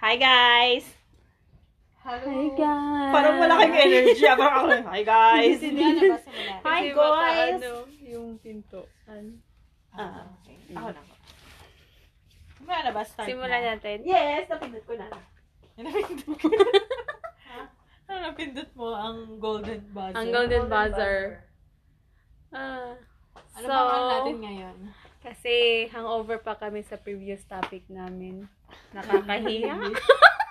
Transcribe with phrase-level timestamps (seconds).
[0.00, 0.96] Hi guys!
[2.00, 2.24] Hello.
[2.24, 3.12] Hi guys!
[3.12, 4.24] Parang wala kayong energy.
[4.24, 5.60] Parang ako lang, hi guys!
[5.60, 6.16] Hindi na na.
[6.64, 7.60] Hi Kasi baka guys!
[7.60, 9.24] ano, yung pintuan.
[9.92, 10.56] Ah, okay.
[10.72, 11.02] Ako na.
[12.64, 13.02] Ba?
[13.04, 13.76] Start Simulan na.
[13.76, 14.00] natin.
[14.08, 15.06] Yes, napindot ko na.
[15.76, 16.64] Napindot ko na.
[18.08, 18.96] Ano napindot mo?
[18.96, 20.16] Ang golden buzzer.
[20.16, 21.16] Ang golden buzzer.
[22.56, 22.96] Ah.
[23.52, 24.76] Ano so, ba ang natin ngayon?
[25.20, 25.52] Kasi
[25.88, 28.48] hangover pa kami sa previous topic namin.
[28.92, 29.76] Nakakahiya.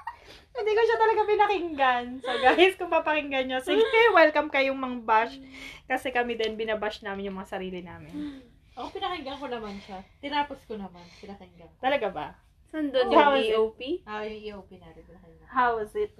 [0.59, 2.05] Hindi ko siya talaga pinakinggan.
[2.19, 3.79] So guys, kung papakinggan nyo, sige,
[4.17, 5.39] welcome kayong mang bash.
[5.87, 8.43] Kasi kami din, binabash namin yung mga sarili namin.
[8.75, 10.03] Ako pinakinggan ko naman siya.
[10.19, 11.03] Tinapos ko naman.
[11.19, 11.77] Pinakinggan ko.
[11.79, 12.27] Talaga ba?
[12.69, 13.73] Saan doon Oh, yung?
[13.73, 14.05] EOP?
[14.05, 15.01] Ah, yung EOP natin.
[15.01, 15.47] Pinakinggan.
[15.47, 16.13] How was it?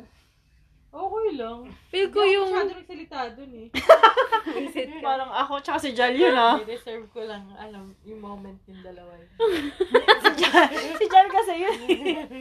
[0.89, 1.59] Okay lang.
[1.93, 2.49] Feel ko Hindi ako yung...
[2.49, 3.67] masyado nagsalita dun eh.
[4.57, 5.05] Visit ka.
[5.05, 6.57] Parang ako, tsaka si Jal yun ah.
[6.57, 9.13] I-deserve ko lang, alam, yung moment yung dalawa.
[9.13, 9.30] yun.
[10.25, 10.66] si Jal,
[10.97, 11.77] si Jal kasi yun.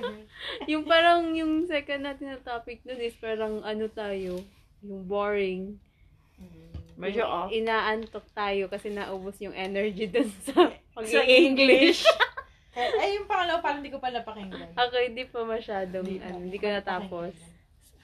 [0.71, 4.39] Yung parang yung second natin na topic dun is parang ano tayo,
[4.81, 5.77] yung boring.
[6.95, 7.49] Medyo Yung off.
[7.51, 12.07] Inaantok tayo kasi naubos yung energy dun sa Sa pag-English.
[12.75, 14.71] Ay, yung pangalawa, parang hindi ko pa napakinggan.
[14.79, 17.35] Ako hindi pa masyadong, Hindi ano, hindi ko natapos.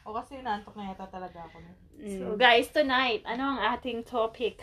[0.04, 1.64] O kasi naantok na yata talaga ako.
[1.96, 2.18] Mm.
[2.20, 4.60] So guys, tonight, ano ang ating topic?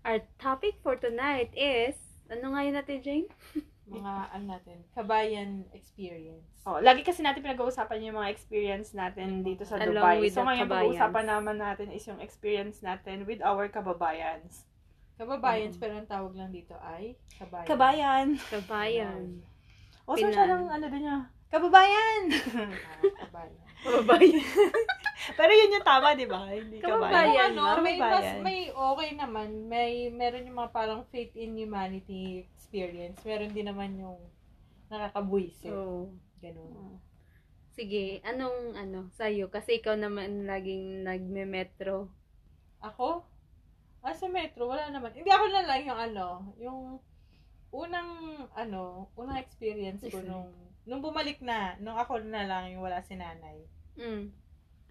[0.00, 1.96] Our topic for tonight is,
[2.32, 3.28] ano nga yun natin, Jane?
[3.84, 6.48] Mga, ano natin, kabayan experience.
[6.64, 10.24] Oh, lagi kasi natin pinag-uusapan yung mga experience natin dito sa Along Dubai.
[10.24, 10.72] with So the ngayon kabayans.
[10.72, 14.64] pag-uusapan naman natin is yung experience natin with our kababayans.
[15.20, 17.68] Kababayans, pero ang tawag lang dito ay kabayan.
[17.68, 18.26] Kabayan.
[18.48, 19.22] Kabayan.
[20.08, 20.32] O, so Pinan.
[20.32, 21.18] siya ng ano din niya.
[21.52, 22.22] Kababayan!
[22.32, 23.64] Ah, kabayan.
[23.84, 24.40] Kabayan.
[25.38, 26.48] Pero yun yung tama, di ba?
[26.48, 27.00] Hindi kabayan.
[27.00, 27.52] Kababayan.
[27.52, 28.40] ano, may, mas, Kababayan.
[28.44, 29.48] may okay naman.
[29.68, 33.20] May, meron yung mga parang faith in humanity experience.
[33.24, 34.20] Meron din naman yung
[34.88, 35.72] nakakabuisit.
[35.72, 37.00] So, Ganun.
[37.72, 39.48] sige, anong, ano, sa'yo?
[39.48, 42.08] Kasi ikaw naman laging nagme-metro.
[42.84, 43.24] Ako?
[44.04, 45.16] Ah, sa metro, wala naman.
[45.16, 46.26] Hindi ako na lang yung ano,
[46.60, 46.80] yung
[47.72, 48.10] unang,
[48.52, 50.52] ano, unang experience ko nung,
[50.84, 53.64] nung bumalik na, nung ako na lang yung wala si nanay.
[53.96, 54.28] Mm.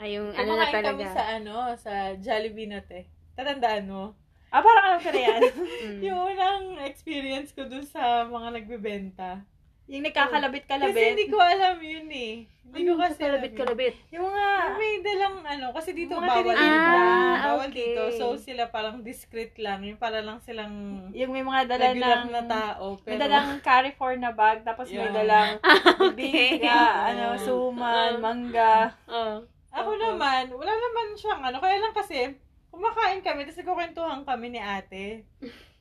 [0.02, 1.16] Ay, yung ano na Kumakain kami talaga.
[1.16, 3.06] sa ano, sa Jollibee na te.
[3.38, 4.18] Tatandaan mo?
[4.54, 5.42] Ah, parang alam ko na yan.
[5.84, 6.00] Mm.
[6.08, 9.44] Yung unang experience ko dun sa mga nagbebenta.
[9.86, 11.10] Yung Kasi nagkakalabit-kalabit.
[11.14, 12.34] hindi ko alam yun eh.
[12.64, 13.54] Hindi ko kasi alam yun.
[13.54, 13.94] kalabit-kalabit.
[14.10, 14.46] Yung mga...
[14.74, 16.96] May dalang ano, kasi dito Mga bawal dito.
[16.98, 17.78] Ah, bawal okay.
[17.78, 18.02] dito.
[18.16, 19.84] So sila parang discreet lang.
[19.84, 20.74] Yung para lang silang
[21.12, 22.32] Yung may mga dala ng...
[22.32, 22.98] na tao.
[22.98, 25.14] Pero, May dalang Carrefour na bag, tapos may Yeah.
[25.14, 25.50] dalang
[26.10, 26.16] Okay.
[26.16, 28.96] bibingka, ano, suman, mangga.
[29.06, 29.44] Oh.
[29.70, 30.00] Ako Oo.
[30.00, 31.58] naman, wala naman siyang ano.
[31.58, 32.38] Kaya lang kasi,
[32.70, 35.26] kumakain kami, tapos nagkukwentuhan kami ni ate.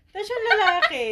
[0.08, 1.08] Tapos yung lalaki,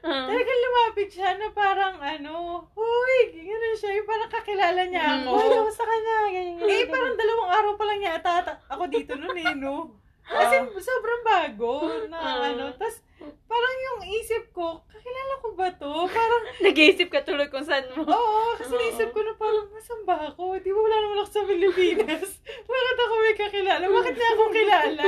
[0.00, 2.34] talagang lumapit siya na parang ano,
[2.70, 5.16] huy, gano'n siya, yung parang kakilala niya Mm.
[5.20, 5.30] ako.
[5.30, 6.14] Oh, kamusta ka na?
[6.26, 6.88] Ganyan, ganyan, Eh, ganyan.
[6.88, 9.74] parang dalawang araw pa lang yata ata- ako dito noon eh, no?
[10.28, 11.72] Kasi sobrang bago
[12.06, 12.40] na Ah.
[12.46, 12.68] ano.
[12.74, 13.00] Tapos,
[13.42, 15.92] parang yung isip ko, kakilala ko ba to?
[16.06, 18.04] Parang, Nag-iisip ka tuloy kung saan mo.
[18.04, 18.78] oo, kasi Oo.
[18.78, 20.56] naisip ko na parang, nasan ba ako?
[20.58, 22.28] Di ba wala naman ako sa Pilipinas?
[22.68, 23.84] Bakit ako may kakilala?
[23.86, 25.04] Bakit niya ako kilala?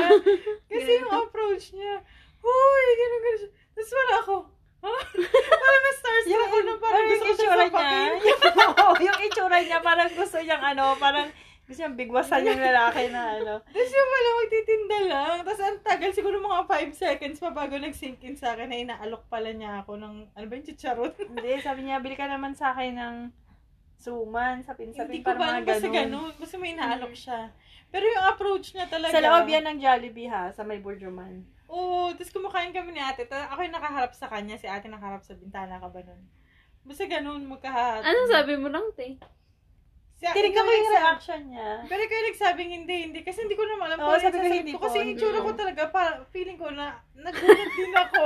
[0.67, 1.95] Kasi yung approach niya,
[2.41, 3.51] huy, gano'n siya.
[3.73, 4.37] Tapos parang ako,
[4.81, 4.93] ha?
[5.51, 8.11] Parang na-starstruck ako na parang gusto ko siya sapakin.
[8.81, 11.29] Oo, yung itsura niya, parang gusto niyang ano, parang
[11.65, 13.55] gusto niyang bigwasan yung lalaki na ano.
[13.75, 15.35] Tapos yung pala magtitinda lang.
[15.47, 19.23] Tapos ang tagal, siguro mga 5 seconds pa bago nag-sink in sa akin na inaalok
[19.31, 21.15] pala niya ako ng, ano ba yung chicharon?
[21.31, 23.17] Hindi, sabi niya, bili ka naman sa akin ng
[24.01, 25.95] suman, Hindi sapin-sapin, ko para ba mga alam basta ganun.
[25.95, 26.33] ganun.
[26.41, 27.41] Basta may inaalok siya.
[27.91, 29.13] Pero yung approach niya talaga.
[29.13, 31.45] Sa loob yan ng Jollibee ha, sa may Burjuman.
[31.71, 33.31] Oo, tapos kumakain kami ni ate.
[33.31, 36.19] Ta- ako yung nakaharap sa kanya, si ate nakaharap sa bintana ka ba nun?
[36.83, 38.03] Basta ganun, magkahat.
[38.03, 39.23] Anong sabi mo lang, te?
[40.21, 41.69] Si, ikaw ko yung reaction niya.
[41.89, 43.21] Pero yung nagsabing hindi, hindi.
[43.25, 44.37] Kasi hindi ko naman alam kung ano sabi
[44.69, 44.77] ko ko.
[44.77, 48.23] po, Kasi itsura ko talaga, para, feeling ko na nagulat din ako.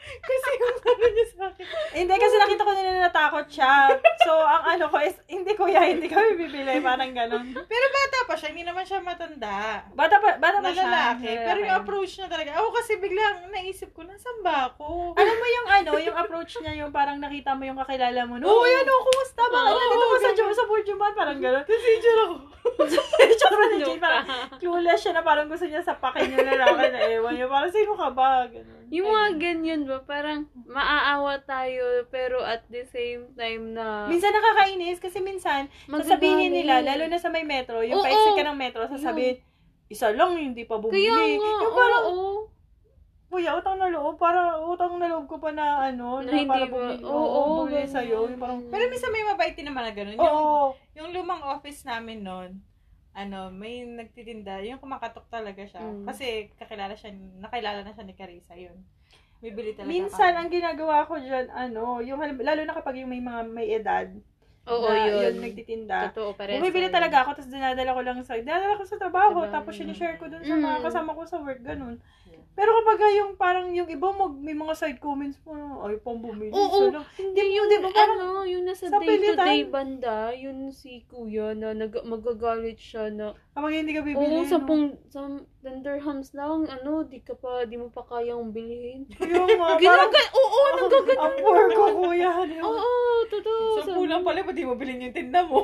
[0.00, 1.64] Kasi yung ano niya sa akin.
[1.92, 3.72] Hindi, kasi nakita ko nila natakot siya.
[4.20, 7.46] So, ang ano ko is, hindi kuya, hindi kami bibili, parang ganun.
[7.52, 9.84] Pero bata pa siya, hindi naman siya matanda.
[9.90, 10.84] Bata pa, bata Na pa siya.
[10.84, 11.28] lalaki.
[11.30, 12.50] na Pero yung approach niya talaga.
[12.56, 15.14] Ako kasi biglang naisip ko, nasan ba ako?
[15.14, 18.34] Alam mo yung ano, yung approach niya, yung parang nakita mo yung kakilala mo.
[18.38, 18.60] Oo.
[18.60, 19.60] oh, yan, oh, kumusta ba?
[19.66, 20.38] Oo, Nandito ko sa, ganun.
[20.38, 21.64] Jo- sa Burjuman, parang gano'n.
[21.64, 22.34] Kasi yung itsura ko.
[22.80, 24.24] Tsura ni Jane, parang
[24.56, 27.46] clueless siya na parang gusto niya sapakin yung lalaki na ewan niya.
[27.46, 28.44] Parang, sino ka ba?
[28.46, 28.84] Ganun.
[28.90, 34.96] Yung mga ganyan ba, parang maaawa tayo, pero at the same time na Minsan nakakainis
[34.96, 36.06] kasi minsan, magagalit.
[36.06, 38.06] sasabihin nila, lalo na sa may metro, yung Oo.
[38.06, 39.42] pa-exit ka ng metro, sasabihin,
[39.86, 41.02] isa lang, hindi pa bumili.
[41.02, 42.28] Kaya nga, yung parang, oo.
[43.30, 44.18] Kuya, utang na loob.
[44.18, 47.40] Para utang na loob ko pa na ano, Na na, hindi para bumili, oo, oo,
[47.62, 47.94] bumili ganyan.
[47.94, 48.18] sa'yo.
[48.26, 50.18] Yung parang, Pero minsan may mabait din naman na gano'n.
[50.18, 50.42] oo, Yung,
[50.98, 52.58] yung lumang office namin noon,
[53.10, 55.78] ano, may nagtitinda, yung kumakatok talaga siya.
[55.78, 56.10] Mm.
[56.10, 58.82] Kasi kakilala siya, nakilala na siya ni Carissa yun.
[59.40, 60.38] Bibili talaga minsan kami.
[60.38, 64.08] ang ginagawa ko dyan, ano, yung, lalo na kapag yung may mga may edad,
[64.68, 65.40] Oo, na yun.
[65.40, 66.12] nagtitinda.
[66.12, 66.60] Totoo, parehas.
[66.60, 69.50] Bumibili talaga ako, tapos dinadala ko lang sa, dinadala ko sa trabaho, Trabaho.
[69.50, 70.84] tapos sinishare ko dun sa mga Mm.
[70.84, 71.96] kasama ko sa work, ganun.
[72.28, 72.38] Yeah.
[72.50, 76.52] Pero kapag yung parang yung iba mag, may mga side comments po, ay, pang bumili.
[76.52, 80.68] Oo, So, Hindi Di- yung, di ba, parang ano, yung nasa sa day-to-day banda, yun
[80.68, 84.50] si kuya na nag magagalit siya na, kapag hindi ka bibili, oo, no?
[84.50, 89.04] sampung, sam, 10 dirhams lang, ano, di ka pa, di mo pa kayang bilhin.
[89.20, 91.18] Yung mga, parang, Ginagal, oo, nagagalit.
[91.20, 92.32] ang poor ko, kuya.
[92.44, 92.64] di ba?
[92.64, 92.92] Oo,
[93.28, 93.64] totoo.
[93.78, 95.60] Sa kulang pala, pati mo bilhin yung tinda mo.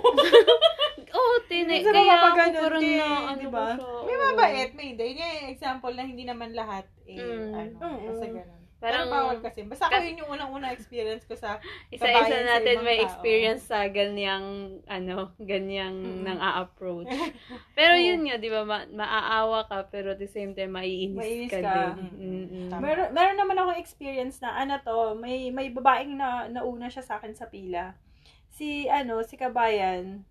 [1.08, 1.80] Oo, tinay.
[1.80, 3.66] Minsan Kaya ako parang din, na, ano di ko ba?
[3.72, 3.88] siya.
[4.04, 5.04] may mabait, may hindi.
[5.06, 7.52] Yun yung example na hindi naman lahat, eh, Mm.
[7.54, 8.04] ano, Oo.
[8.06, 8.62] basta ganun.
[8.86, 9.60] Parang- Parang bawal kasi.
[9.62, 13.04] Basta ako Kas- yun yung unang-unang experience ko sa Isa-isa natin may tao.
[13.04, 14.46] experience sa ganyang,
[14.86, 16.22] ano, ganyang Mm.
[16.22, 17.10] nang a-approach.
[17.74, 21.50] Pero yun nga, di ba, ma- maaawa ka, pero at the same time, maiinis Maiinis
[21.50, 21.74] ka, ka.
[21.92, 22.06] din.
[22.14, 22.68] Mm.
[22.68, 22.80] Tama.
[22.80, 27.18] Meron, meron naman akong experience na, ano to, may, may babaeng na, nauna siya sa
[27.18, 27.98] akin sa pila.
[28.48, 30.22] Si, ano, si Kabayan,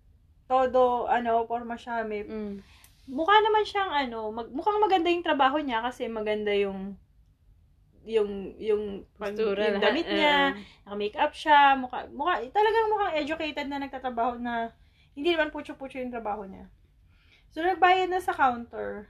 [0.44, 2.64] todo, ano, forma siya, may, Mm.
[3.08, 6.98] mukha naman siyang, ano, mag, mukhang maganda yung trabaho niya kasi maganda yung,
[8.06, 9.82] yung, yung, pag- yung lahat.
[9.82, 10.58] damit niya, Oo.
[10.86, 14.70] naka-make up siya, mukha, mukha, talagang mukhang educated na nagtatrabaho na,
[15.12, 16.70] hindi naman pucho-pucho yung trabaho niya.
[17.50, 19.08] So, nagbayad na sa counter.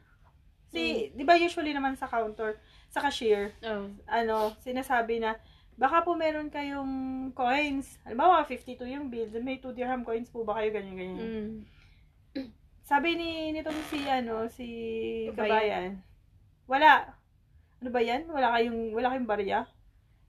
[0.70, 2.58] Si, di ba usually naman sa counter,
[2.88, 3.90] sa cashier, Oh.
[4.06, 5.36] ano, sinasabi na,
[5.76, 6.88] baka po meron kayong
[7.34, 8.00] coins.
[8.02, 11.18] Halimbawa, 52 yung bill, may 2 dirham coins po ba kayo, ganyan, ganyan.
[11.20, 12.50] Mm.
[12.86, 14.66] Sabi ni, nitong si, ano, si
[15.34, 15.34] Kabayan.
[15.34, 15.90] Kabayan,
[16.70, 17.15] wala.
[17.86, 18.26] Ano ba yan?
[18.26, 19.62] Wala kayong, wala kayong barya?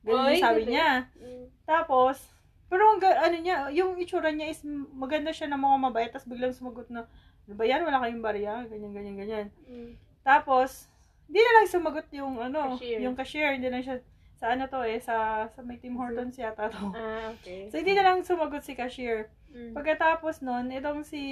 [0.05, 1.09] Ganun Oy, yung sabi niya.
[1.17, 1.45] Mm.
[1.65, 2.21] Tapos,
[2.69, 4.61] pero ang, ano niya, yung itsura niya is
[4.93, 7.09] maganda siya na mukhang mabait, tapos biglang sumagot na,
[7.49, 7.81] ano ba yan?
[7.81, 8.61] Wala kayong barya?
[8.69, 9.47] Ganyan, ganyan, ganyan.
[9.65, 9.97] Mm.
[10.21, 10.85] Tapos,
[11.25, 12.99] hindi na lang sumagot yung ano, Cashier.
[13.01, 13.97] yung cashier, hindi lang siya
[14.37, 16.93] sa ano to eh, sa, sa may Tim Hortons yata to.
[16.93, 17.73] Ah, okay.
[17.73, 19.33] So, hindi na lang sumagot si cashier.
[19.49, 19.73] Mm.
[19.73, 21.23] Pagkatapos nun, itong si,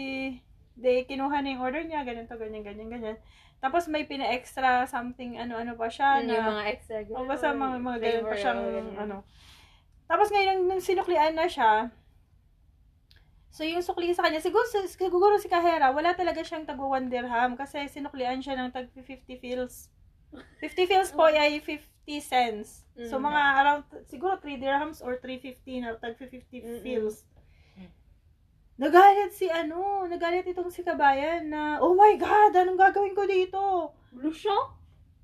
[0.76, 3.18] de, kinuha na yung order niya, ganito, ganyan, ganyan, ganyan.
[3.64, 6.96] Tapos may pina-extra something, ano-ano pa siya Yun na, yung mga extra.
[7.10, 8.98] o basta mga, mga ganyan pa siyang, oh, ganyan.
[9.00, 9.18] ano.
[10.06, 11.90] Tapos ngayon, nung, nung sinuklian na siya,
[13.50, 17.56] so yung sukli sa kanya, siguro, siguro si Kahera, wala talaga siyang tag 1 dirham
[17.56, 19.08] kasi sinuklian siya ng tag 50
[19.40, 19.88] fils.
[20.60, 21.88] 50 fils po ay 50
[22.20, 22.84] cents.
[23.08, 26.84] So mga around, siguro 3 dirhams or 350 na tag 50 Mm-mm.
[26.84, 27.24] fils.
[27.24, 27.35] Mm.
[28.76, 33.62] Nagalit si ano, nagalit itong si Kabayan na, oh my God, anong gagawin ko dito?
[34.12, 34.56] Blue siya?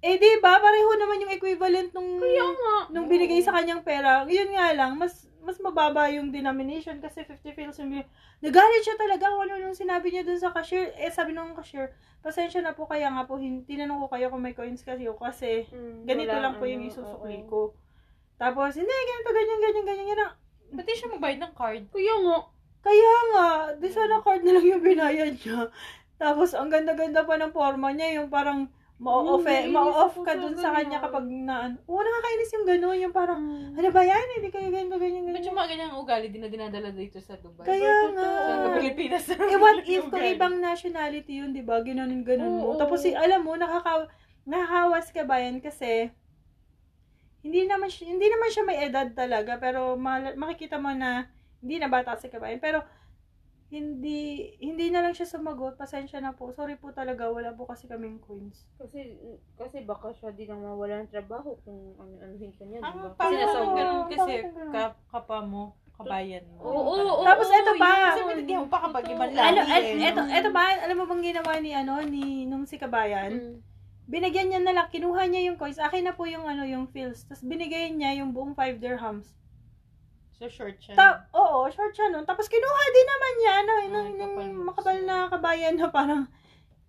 [0.02, 2.76] Eh di ba, pareho naman yung equivalent nung Kaya nga.
[2.90, 7.52] nung binigay sa kanyang pera, yun nga lang, mas mas mababa yung denomination kasi 50
[7.52, 8.08] fils yung binigay.
[8.40, 10.96] Nagalit siya talaga kung ano nung sinabi niya dun sa cashier.
[10.96, 11.92] Eh, sabi nung cashier,
[12.24, 15.68] pasensya na po kaya nga po, hin- tinanong ko kayo kung may coins kasi kasi
[15.70, 17.50] Mm, ganito wala, lang po yung ano, isusukli oo.
[17.52, 17.62] ko.
[18.40, 20.32] Tapos, hindi, ganito, ganyan, ganyan, ganyan, ganyan.
[20.72, 21.84] Pati siya magbayad ng card.
[21.92, 22.38] Kaya nga.
[22.82, 23.48] Kaya nga,
[23.78, 25.70] di sana card na lang yung binayad niya.
[26.18, 28.70] Tapos, ang ganda-ganda pa ng forma niya, yung parang
[29.02, 31.02] ma-off, nainis ma-off ka dun sa kanya ganyan.
[31.02, 31.56] kapag na,
[31.90, 33.74] oo, nakakainis yung gano'n, yung parang, Mm.
[33.74, 34.26] ano ba yan?
[34.38, 35.42] Hindi kayo ganyan, Ba't ganyan.
[35.42, 37.66] yung mga ganyang ugali din na dinadala dito sa Dubai?
[37.66, 38.30] Kaya nga.
[38.62, 39.26] Sa Pilipinas.
[39.34, 41.82] Eh, what if kung ibang nationality yun, di ba?
[41.82, 42.78] Gano'n ganun mo.
[42.78, 44.06] Tapos, si, alam mo, nakaka,
[44.46, 46.14] nakakawas ka ba yan kasi,
[47.42, 49.98] hindi naman siya, hindi naman siya may edad talaga, pero
[50.38, 51.26] makikita mo na,
[51.62, 52.60] hindi na bata si kabayan.
[52.60, 52.82] Pero,
[53.72, 55.80] hindi, hindi na lang siya sumagot.
[55.80, 56.52] Pasensya na po.
[56.52, 57.32] Sorry po talaga.
[57.32, 58.68] Wala po kasi kaming coins.
[58.76, 59.16] Kasi,
[59.56, 63.16] kasi baka siya din ang mawala ng trabaho kung ano-anuhin ka niya, di Ah, ba?
[63.16, 64.74] parang Kasi nasa ganun kasi Bakit ganun?
[64.76, 65.64] ka, kapa mo,
[65.96, 66.60] kabayan mo.
[66.68, 67.24] Oo, oo, oo.
[67.24, 68.12] Tapos eto pa.
[68.12, 70.04] Kasi binigyan mo pa kapag ibang lahi Ano, eh, no?
[70.04, 70.64] eto, eto ba?
[70.84, 73.32] Alam mo bang ginawa ni, ano, ni, nung si kabayan?
[73.32, 73.56] Mm.
[74.12, 75.80] Binigyan niya na lang, kinuha niya yung coins.
[75.80, 77.24] Akin na po yung, ano, yung fills.
[77.24, 79.32] Tapos binigay niya yung buong 5 dirhams.
[80.42, 80.98] So short siya.
[80.98, 82.26] Ta oo, short siya nun.
[82.26, 83.74] Tapos kinuha din naman niya, ano,
[84.58, 85.06] mo makapal siya.
[85.06, 86.26] na kabayan na parang,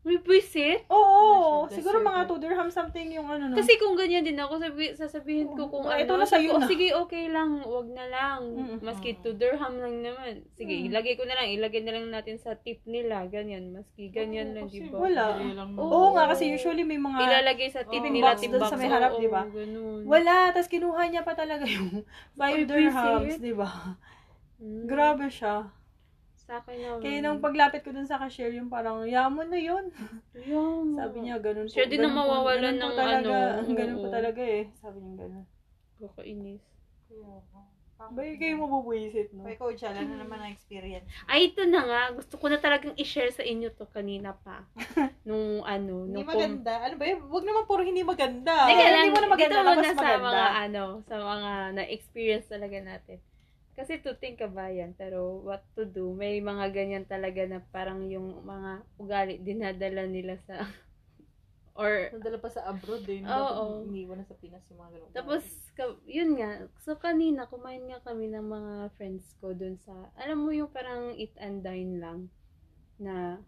[0.02, 0.82] May buwisit?
[0.90, 2.34] oo, Deserve, siguro mga deserve.
[2.34, 3.54] 2 dirham something yung ano, no?
[3.54, 6.02] Kasi kung ganyan din ako, sabi, sasabihin ko kung Oh, ano.
[6.02, 6.66] ito na sa'yo na.
[6.66, 7.62] Sige, okay lang.
[7.62, 8.40] Wag na lang.
[8.50, 8.76] Mm.
[8.82, 10.42] Maski 2 dirham lang naman.
[10.52, 10.90] Sige, Mm.
[10.90, 11.54] ilagay ko na lang.
[11.54, 13.30] Ilagay na lang natin sa tip nila.
[13.30, 13.70] Ganyan.
[13.70, 14.96] Maski ganyan lang, Kasi di ba?
[14.98, 15.38] Wala.
[15.38, 15.86] lang Oo.
[15.86, 18.10] Oo nga, kasi usually may mga, Ilalagay sa tip Oo.
[18.10, 18.66] nila, Box tip box.
[18.66, 19.42] sa may harap, Oo, di ba?
[20.02, 20.50] Wala.
[20.50, 22.02] Tapos kinuha niya pa talaga yung
[22.34, 23.70] 5 Ay, dirhams, di ba?
[24.58, 24.82] Mm.
[24.84, 25.70] Grabe siya.
[26.52, 27.00] Sa akin naman.
[27.00, 29.88] Kaya nung paglapit ko dun sa cashier, yung parang, yaman na yun.
[30.44, 31.72] Yung, Sabi niya, ganun po.
[31.72, 34.68] Siya din ganun po ng talaga, ano, Ganun po talaga eh.
[34.76, 35.44] Sabi niya ganun.
[35.96, 36.60] Kakainis.
[38.02, 39.46] Ba, kayo mabubwisit, no?
[39.46, 41.06] Kaya coach, alam na naman ang experience.
[41.24, 42.02] Ay, ito na nga.
[42.12, 44.66] Gusto ko na talagang i-share sa inyo to kanina pa.
[45.28, 46.82] Nung ano, Hindi nung pum- maganda.
[46.82, 47.20] Ano ba yun?
[47.30, 48.68] Huwag naman puro hindi maganda.
[48.68, 50.18] Teka lang, hindi mo na maganda, dito muna sa maganda.
[50.18, 53.18] mga ano, sa mga na-experience talaga natin.
[53.72, 58.44] Kasi to think kabayan, pero what to do, may mga ganyan talaga na parang yung
[58.44, 60.60] mga ugali dinadala nila sa
[61.80, 63.24] or Nadala pa sa abroad eh.
[63.24, 63.88] Oo.
[63.88, 65.10] Iniwan na sa Pinas yung mga ganun.
[65.16, 69.92] tapos ka- yun nga, so kanina kumain nga kami ng mga friends ko dun sa
[70.20, 72.28] alam mo yung parang eat and dine lang
[73.00, 73.40] na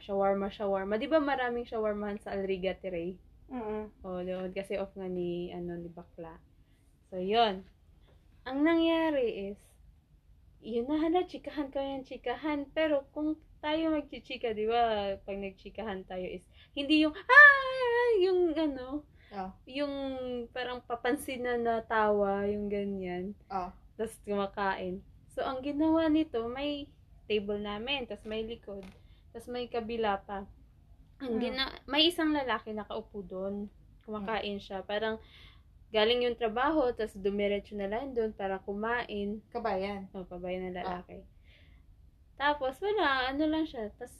[0.00, 0.94] shawarma shawarma.
[0.96, 3.10] 'Di ba maraming shawarmahan sa Alriga Ray?
[3.52, 3.90] Mm-mm.
[4.06, 6.34] Oo, doon kasi off nga ni ano ni Bakla.
[7.10, 7.66] So, yun.
[8.44, 9.60] Ang nangyari is
[10.60, 12.68] yun na hala, chikahan kami ng chikahan.
[12.76, 16.44] Pero kung tayo magchichika, di ba, pag nagchikahan tayo is,
[16.76, 19.54] hindi yung, ah, yung ano, Ah.
[19.64, 19.94] yung
[20.50, 23.32] parang papansin na natawa, yung ganyan.
[23.48, 23.72] Ah.
[23.96, 25.00] Tapos kumakain.
[25.32, 26.90] So, ang ginawa nito, may
[27.24, 28.82] table namin, tapos may likod,
[29.30, 30.44] tapos may kabila pa.
[31.22, 31.40] Ang Mm.
[31.40, 33.70] gina may isang lalaki nakaupo doon.
[34.02, 34.82] Kumakain siya.
[34.82, 35.20] Parang
[35.90, 39.42] galing yung trabaho, tapos dumiretso na lang doon para kumain.
[39.50, 40.06] Kabayan.
[40.14, 41.26] O, pabayan ng lalaki.
[42.38, 43.90] Tapos, wala, ano lang siya.
[43.98, 44.14] Tapos,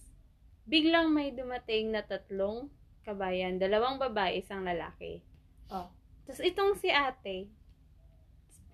[0.66, 2.68] biglang may dumating na tatlong
[3.06, 3.56] kabayan.
[3.56, 5.22] Dalawang babae, isang lalaki.
[5.70, 5.88] Oh.
[6.26, 7.48] Tapos, itong si ate,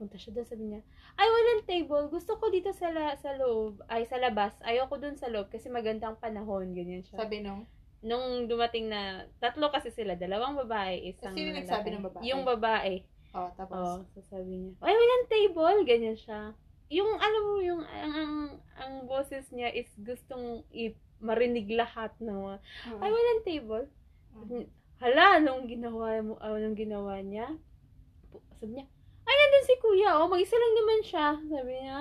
[0.01, 0.81] punta siya doon, sabi niya,
[1.17, 2.09] ay, walang table.
[2.11, 4.57] Gusto ko dito sa, la- sa loob, ay, sa labas.
[4.65, 6.73] Ayoko doon sa loob kasi magandang panahon.
[6.73, 7.21] Ganyan siya.
[7.21, 7.69] Sabi nung,
[8.07, 11.59] Nung dumating na, tatlo kasi sila, dalawang babae, isang Sino lalaki.
[11.61, 12.23] nagsabi ng babae?
[12.23, 12.95] Yung babae.
[13.35, 16.55] oh, tapos, so sabi niya, ay, walang table, ganyan siya.
[16.89, 18.35] Yung, alam mo, yung, ang, ang,
[18.79, 23.01] ang boses niya is gustong i- marinig lahat ng mga, Mm.
[23.03, 23.85] ay, walang table.
[24.39, 24.63] Mhm.
[24.97, 27.51] Hala, nung ginawa mo, ah, nung ginawa niya,
[28.57, 28.87] sabi niya,
[29.27, 31.99] ay, nandun si kuya, oh, mag-isa lang naman siya, sabi niya.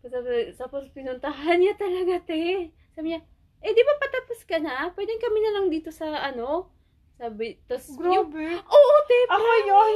[0.00, 2.68] Tapos, tapos pinuntahan niya talaga, te.
[2.92, 3.20] Sabi niya,
[3.60, 4.88] eh, di ba patapos ka na?
[4.92, 6.68] Pwede kami na lang dito sa, ano,
[7.20, 8.64] sabi, tapos, yung, Grabe.
[8.64, 9.94] oo, te, Ako yun.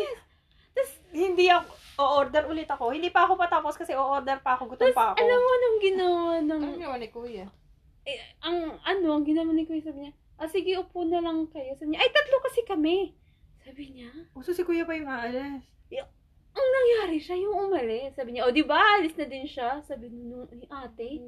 [0.74, 1.70] Tapos, Hindi ako,
[2.02, 2.90] o-order ulit ako.
[2.92, 5.22] Hindi pa ako patapos kasi o-order pa ako, gutom pa ako.
[5.22, 7.46] alam mo nung ginawa ng, ano ginawa ni Kuya?
[8.04, 11.72] eh, ang, ano, ang ginawa ni Kuya, sabi niya, ah, sige, upo na lang kayo.
[11.78, 13.14] Sabi niya, ay, tatlo kasi kami.
[13.64, 15.64] Sabi niya, Uso si kuya pa yung aalis.
[16.54, 18.14] ang nangyari siya, yung umalis.
[18.14, 19.82] Sabi niya, o, di ba, alis na din siya.
[19.82, 21.18] Sabi nung ni ate.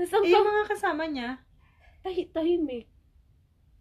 [0.00, 1.30] Tapos, ang Eh, yung mga kasama niya,
[2.00, 2.88] tahi, tahimik.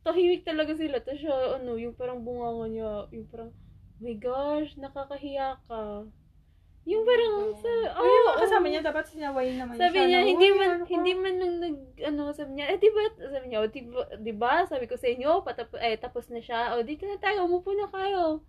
[0.03, 0.99] Tahimik talaga sila.
[0.99, 6.03] Tapos siya, ano, yung parang bunganga niya, yung parang, oh my gosh, nakakahiya ka.
[6.83, 8.43] Yung parang, sa, oh, yung mga oo.
[8.43, 10.07] kasama niya, dapat sinaway naman Sabi siya.
[10.09, 12.77] niya, na, hindi "Uy, man, ano ka?" hindi man nung nag, ano, sabi niya, eh,
[12.81, 15.95] di ba, sabi niya, o, di ba, di ba, sabi ko sa inyo, patap, eh,
[15.95, 18.43] tapos na siya, o, dito na tayo, umupo na kayo.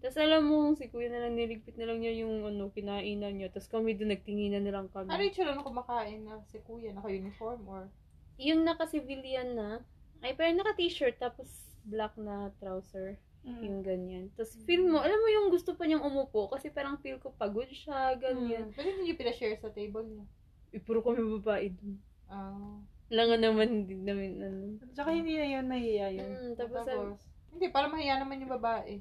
[0.00, 3.48] Tapos alam mo, si kuya na lang niligpit na lang niya yung, ano, kinainan niya.
[3.48, 5.08] Tapos kami doon, nagtinginan na lang kami.
[5.08, 6.92] Ano yung tsura nung kumakain na si Kuya?
[6.92, 7.88] Naka-uniform or?
[8.36, 9.80] Yung naka-civilian na,
[10.20, 11.48] ay, pero naka-t-shirt, tapos
[11.88, 13.16] black na trouser.
[13.46, 13.62] Mm.
[13.62, 14.24] Yung ganyan.
[14.34, 17.70] Tapos feel mo, alam mo yung gusto pa niyang umupo, kasi parang feel ko pagod
[17.70, 18.74] siya, ganyan.
[18.74, 20.26] Pwede hindi niyo pinashare sa table niya.
[20.74, 21.94] Eh, puro kami babae doon.
[22.26, 22.82] Ah.
[23.06, 24.62] Langan naman, hindi namin, ano.
[24.92, 26.30] Tsaka hindi na yun, mahihiya yun.
[26.34, 27.22] Mm, tapos, tapos,
[27.54, 28.98] hindi, para mahiya naman yung babae.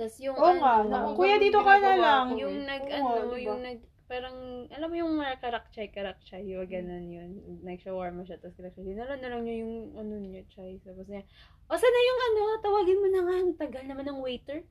[0.00, 2.24] Tapos yung Oo nga, ano, na, Oo, kuya dito ka na ginagawa lang.
[2.32, 2.40] ko.
[2.40, 3.44] yung nag, Oo, ano, diba?
[3.44, 3.78] yung nag,
[4.08, 4.36] parang,
[4.72, 7.30] alam mo yung mga karakchay, karakchay, yung ganun yun.
[7.60, 8.96] Nag-shawarma siya, tapos karakchay.
[8.96, 10.80] Dinala na lang niya yung, ano niya, chay.
[10.80, 11.20] Tapos niya,
[11.68, 14.64] o sana yung ano, tawagin mo na nga, ang tagal naman ng waiter.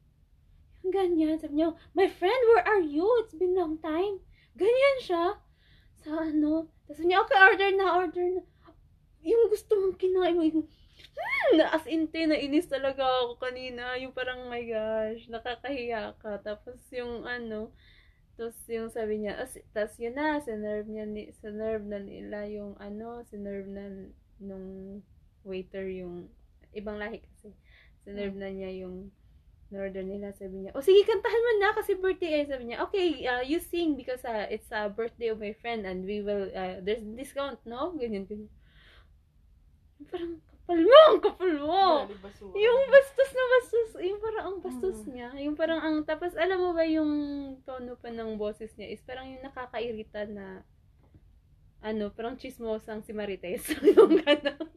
[0.81, 3.05] Yung ganyan, sabi niya, my friend, where are you?
[3.21, 4.17] It's been long time.
[4.57, 5.37] Ganyan siya.
[6.01, 8.41] Sa ano, tapos niya, okay, order na, order na.
[9.21, 10.65] Yung gusto mong kinain mo, yung,
[11.57, 13.97] na as in, te, nainis talaga ako kanina.
[13.97, 16.39] Yung parang, my gosh, nakakahiya ka.
[16.45, 17.73] Tapos yung ano,
[18.39, 22.77] tapos yung sabi niya, as, tapos yun na, sinerve niya, ni, sinerve na nila yung
[22.79, 23.83] ano, sinerve na
[24.39, 25.01] nung
[25.43, 26.31] waiter yung,
[26.71, 27.51] ibang lahi kasi.
[28.05, 29.11] Sinerve na niya yung
[29.69, 32.45] order nila, sabi niya, oh sige, kantahan mo na kasi birthday eh.
[32.49, 36.05] Sabi niya, okay, uh, you sing because uh, it's a birthday of my friend and
[36.09, 37.93] we will, uh, there's discount, no?
[37.93, 38.49] Ganyan, ganyan.
[40.09, 40.41] Parang,
[40.77, 42.05] mo, ang kapal mo.
[42.53, 45.09] Yung bastos na bastos, yung parang ang bastos Mm.
[45.09, 45.29] niya.
[45.49, 47.11] Yung parang ang, tapos alam mo ba yung
[47.65, 50.61] tono pa ng boses niya is parang yung nakakairita na,
[51.81, 53.65] ano, parang chismosang si Marites.
[53.97, 54.67] yung gano'n.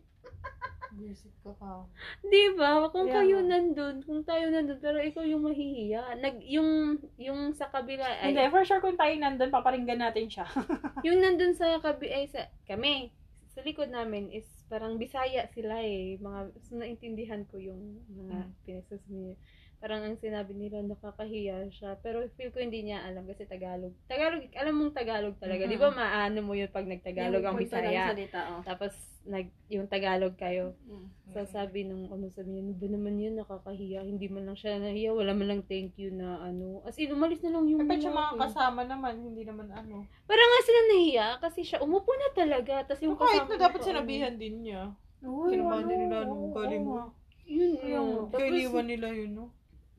[0.93, 1.89] Visit ka ka.
[2.21, 2.85] Di ba?
[2.93, 6.21] Kung Kaya kayo nandun, kung tayo nandun, pero ikaw yung mahihiya.
[6.21, 10.45] Nag, yung, yung sa kabila, ay, Hindi, for sure kung tayo nandun, paparinggan natin siya.
[11.07, 13.09] yung nandun sa kabi, ay, sa, kami,
[13.57, 16.17] sa likod namin is parang Bisaya sila eh.
[16.17, 18.53] Mga, so, naintindihan ko yung mga Hmm.
[18.65, 19.37] pinagsasabi niya.
[19.83, 21.99] Parang ang sinabi nila, nakakahiya siya.
[21.99, 23.91] Pero feel ko hindi niya alam kasi Tagalog.
[24.07, 25.67] Tagalog, alam mong Tagalog talaga.
[25.67, 28.15] Di ba maano mo yun pag nagtagalog ang Bisaya?
[28.15, 28.63] salita, oh.
[28.63, 28.95] Tapos,
[29.27, 30.79] nag, yung Tagalog kayo.
[30.87, 31.11] Mm.
[31.35, 34.07] Sasabi nung ano sabi niya, ano ba naman yun, nakakahiya.
[34.07, 36.79] Hindi man lang siya nahiya, wala man lang thank you na ano.
[36.87, 40.07] As in, umalis na lang yung Kapag siya mga kasama naman, hindi naman ano.
[40.31, 42.87] Parang nga sila nahiya kasi siya umupo na talaga.
[42.87, 44.95] Tapos yung Kahit kasama na dapat pa, sinabihan din niya.
[45.23, 47.05] Kinabahan ano, din nila nung nga.
[47.51, 48.07] Yun, yun.
[48.31, 49.47] Kailiwan nila yun, no?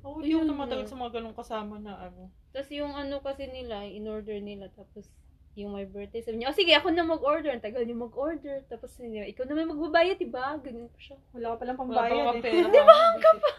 [0.03, 0.91] Ako, di ako Yun tumatagal na.
[0.91, 2.27] sa mga ganong kasama na ano.
[2.51, 4.67] tapos yung ano kasi nila, in-order nila.
[4.75, 5.07] Tapos
[5.55, 7.55] yung my birthday, sabi niya, oh sige, ako na mag-order.
[7.55, 8.65] Ang tagal niya mag-order.
[8.67, 10.59] Tapos niya, ikaw naman magbabayad, diba?
[10.59, 11.17] Ganyan pa siya.
[11.31, 12.41] Wala ka palang Wala pambayad pa eh.
[12.43, 12.67] pera.
[12.73, 12.97] Di ba?
[13.21, 13.51] ka pa?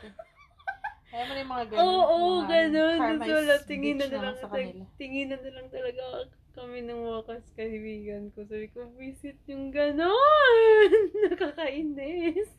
[1.15, 1.79] Kaya mo na yung mga ganun.
[1.81, 2.99] Oo, oo, mga ganun.
[2.99, 4.83] is wala, tingin na bitch na lang, sa kanila.
[4.99, 6.05] tingin na lang talaga
[6.55, 8.43] kami ng wakas kaibigan ko.
[8.47, 10.91] Sabi ko, visit yung ganon.
[11.31, 12.51] Nakakainis.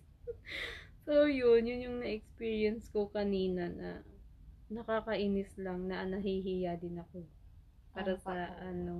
[1.05, 1.63] So, yun.
[1.63, 4.01] Yun yung na-experience ko kanina na
[4.67, 7.21] nakakainis lang na nahihiya din ako.
[7.93, 8.45] Para Ano sa pa?
[8.65, 8.95] ano.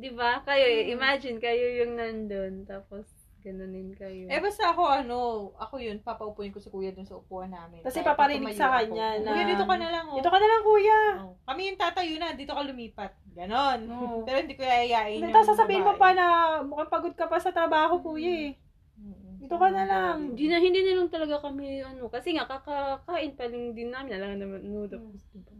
[0.00, 0.40] Di ba?
[0.46, 2.64] Kayo, imagine, kayo yung nandun.
[2.64, 3.04] Tapos,
[3.40, 4.28] ganunin kayo.
[4.28, 5.18] Eh, basta ako, ano,
[5.56, 7.80] ako yun, papaupuin ko si kuya dun sa upuan namin.
[7.84, 8.76] Ipaparinig tumayo sa ako.
[8.92, 10.16] kanya na- Kuya, dito ka na lang, oh.
[10.16, 11.00] Dito ka na lang, kuya.
[11.24, 11.34] Oh.
[11.48, 13.12] Kami yung tatayo na, dito ka lumipat.
[13.32, 13.80] Ganon.
[13.88, 14.16] Oo.
[14.28, 16.26] Pero hindi ko Hindi, tapos sasabihin mo pa na
[16.60, 18.69] mukhang pagod ka pa sa trabaho, kuya eh.
[19.50, 20.16] Dito ka na lang.
[20.30, 24.14] Hindi na, hindi na lang talaga kami, ano, kasi nga, kakakain pa lang din namin,
[24.14, 25.50] alam naman, no, tapos, diba?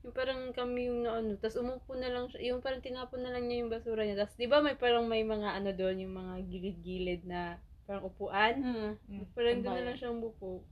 [0.00, 3.28] Yung parang kami yung na, ano, tapos umupo na lang siya, yung parang tinapon na
[3.28, 6.14] lang niya yung basura niya, tapos, di ba, may parang may mga, ano doon, yung
[6.14, 8.90] mga gilid-gilid na, parang upuan, Mm.
[9.12, 9.24] Mm.
[9.36, 10.64] parang doon na lang siya umupo.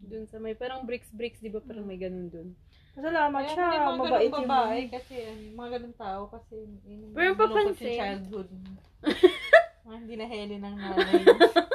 [0.00, 2.48] Doon sa may, parang bricks-bricks, di ba, parang may ganun doon.
[2.92, 3.66] Salamat Kaya siya.
[3.66, 6.54] mga Mabait yung babae kasi ano, mga ganun tao kasi
[6.86, 8.48] yun, Pero papansin- childhood.
[9.86, 11.22] mga hindi na heli ng nanay.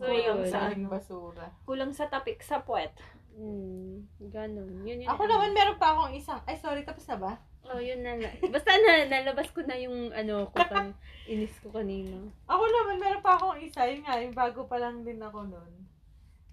[0.00, 0.48] So, Kulang yun.
[0.48, 0.88] sa ano.
[0.88, 1.46] basura.
[1.68, 2.96] Kulang sa tapik sa puwet.
[3.36, 4.80] Mm, ganun.
[4.80, 5.08] Yun, yun.
[5.12, 7.32] Ako naman meron pa akong isang, ay sorry, tapos na ba?
[7.68, 8.16] Oh, yun na.
[8.48, 10.96] Basta na, nalabas ko na yung, ano, ko kan,
[11.32, 12.16] inis ko kanina.
[12.48, 15.72] Ako naman, meron pa akong isa, yun nga, yung bago pa lang din ako nun.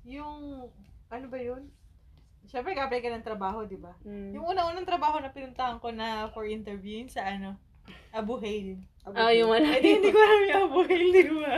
[0.03, 0.67] Yung,
[1.07, 1.71] ano ba yun?
[2.51, 3.95] Siyempre, ka-apply ka ng trabaho, di ba?
[4.03, 4.35] Mm.
[4.35, 7.55] Yung una-unang trabaho na pinuntahan ko na for interview, yun sa ano,
[8.11, 8.75] Abu Hail.
[9.07, 9.79] Ah, yung wala.
[9.79, 11.55] Di, hindi ko alam yung Abu Hail, di ba?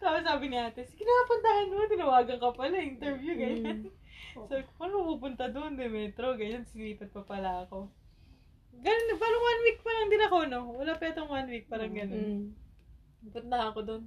[0.00, 3.90] Tapos sabi ni ate, sige na, puntahan mo, tinawagan ka pala, interview, ganyan.
[4.34, 7.90] Sabi ko, paano pupunta doon, de metro, ganyan, sinipat pa pala ako.
[8.78, 10.60] Ganun, parang one week pa lang din ako, no?
[10.78, 12.22] Wala pa itong one week, parang ganun.
[12.22, 13.32] Mm.
[13.34, 14.02] Punta ako doon.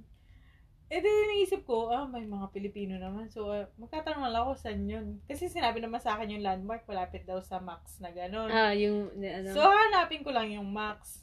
[0.92, 3.24] Eh, di naisip ko, ah, may mga Pilipino naman.
[3.32, 5.24] So, uh, magtatanong lang ako saan yun.
[5.24, 8.52] Kasi sinabi naman sa akin yung landmark, malapit daw sa Max na gano'n.
[8.52, 9.48] Ah, yung, ano.
[9.56, 11.21] So, hanapin ko lang yung Max.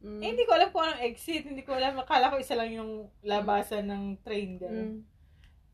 [0.00, 0.20] Mm.
[0.20, 1.44] Eh, hindi ko alam kung anong exit.
[1.46, 1.96] Hindi ko alam.
[2.00, 4.56] Akala ko isa lang yung labasan ng train.
[4.60, 4.88] Gano'n.
[4.96, 5.00] Mm.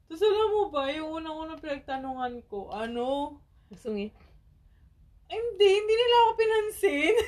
[0.07, 3.39] Tapos alam mo ba, yung unang-unang pinagtanungan ko, ano?
[3.75, 4.15] Sungit.
[5.27, 7.17] Ay, hindi, hindi nila ako pinansin.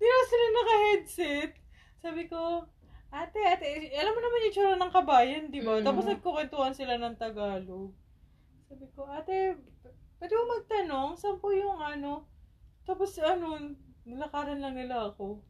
[0.00, 1.50] Hindi na sila naka-headset.
[2.00, 2.64] Sabi ko,
[3.12, 5.76] ate, ate, alam mo naman yung tsura ng kabayan, di ba?
[5.76, 5.84] Mm.
[5.84, 7.92] Tapos nagkukwentuhan sila ng Tagalog.
[8.64, 9.60] Sabi ko, ate,
[10.16, 12.24] pwede mo magtanong, saan po yung ano?
[12.88, 13.76] Tapos ano,
[14.08, 15.44] nilakaran lang nila ako.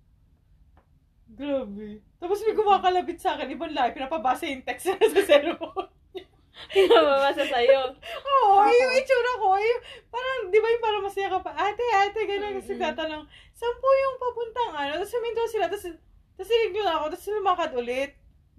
[1.30, 2.02] Grabe.
[2.18, 5.88] Tapos may kumakalabit sa akin, ibang lahi, pinapabasa yung text na sa cellphone.
[6.74, 7.96] Pinababasa sa'yo.
[8.20, 9.80] Oo, oh, yung itsura ko, yung,
[10.12, 12.84] parang, di ba yung parang masaya ka pa, ate, ate, gano'n, kasi Mm-mm.
[12.84, 13.24] tatanong,
[13.56, 14.92] saan po yung papuntang ano?
[15.00, 15.88] Tapos suminto sila, tapos,
[16.36, 18.10] tapos sinigil ako, tapos lumakad ulit.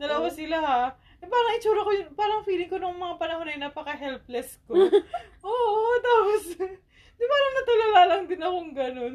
[0.02, 0.34] Dalawa Oh.
[0.34, 0.82] sila ha.
[1.22, 4.74] Eh, parang itsura ko, yun- parang feeling ko nung mga panahon na yun, napaka-helpless ko.
[5.46, 9.14] Oo, tapos, di ba parang natulala lang din akong ganun.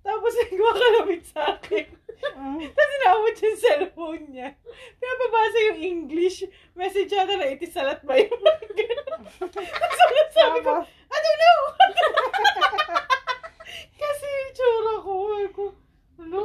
[0.00, 2.00] Tapos, may kumakalapit sa akin.
[2.20, 4.48] Tapos inabot yung cellphone niya.
[5.00, 6.44] Pinapabasa yung English.
[6.76, 9.20] Message yata na itisalat ba yung mga ganun.
[9.40, 9.98] Tapos
[10.36, 11.60] sabi ko, I don't know!
[14.00, 15.64] Kasi yung tsura ko, sabi ko,
[16.20, 16.40] ano?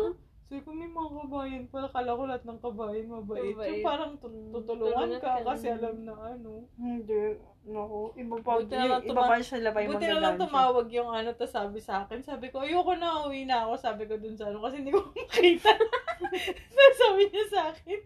[0.47, 1.87] Sabi ko, may mga kabayan pala.
[1.89, 3.51] Kala ko lahat ng kabayan mabait.
[3.51, 3.69] Mabait.
[3.71, 6.51] Yung parang tut- Mm, tutulungan tulungan ka ka kasi alam na ano.
[6.75, 7.23] Hindi.
[7.65, 10.37] Naku, iba pa, Buti na lang iba tuma- pa sila pa yung Buti na lang
[10.37, 12.21] tumawag yung ano, to sabi sa akin.
[12.21, 13.73] Sabi ko, ayoko na, uwi na ako.
[13.75, 15.73] Sabi ko dun sa ano, kasi hindi ko makita.
[15.73, 17.99] Tapos sabi niya sa akin,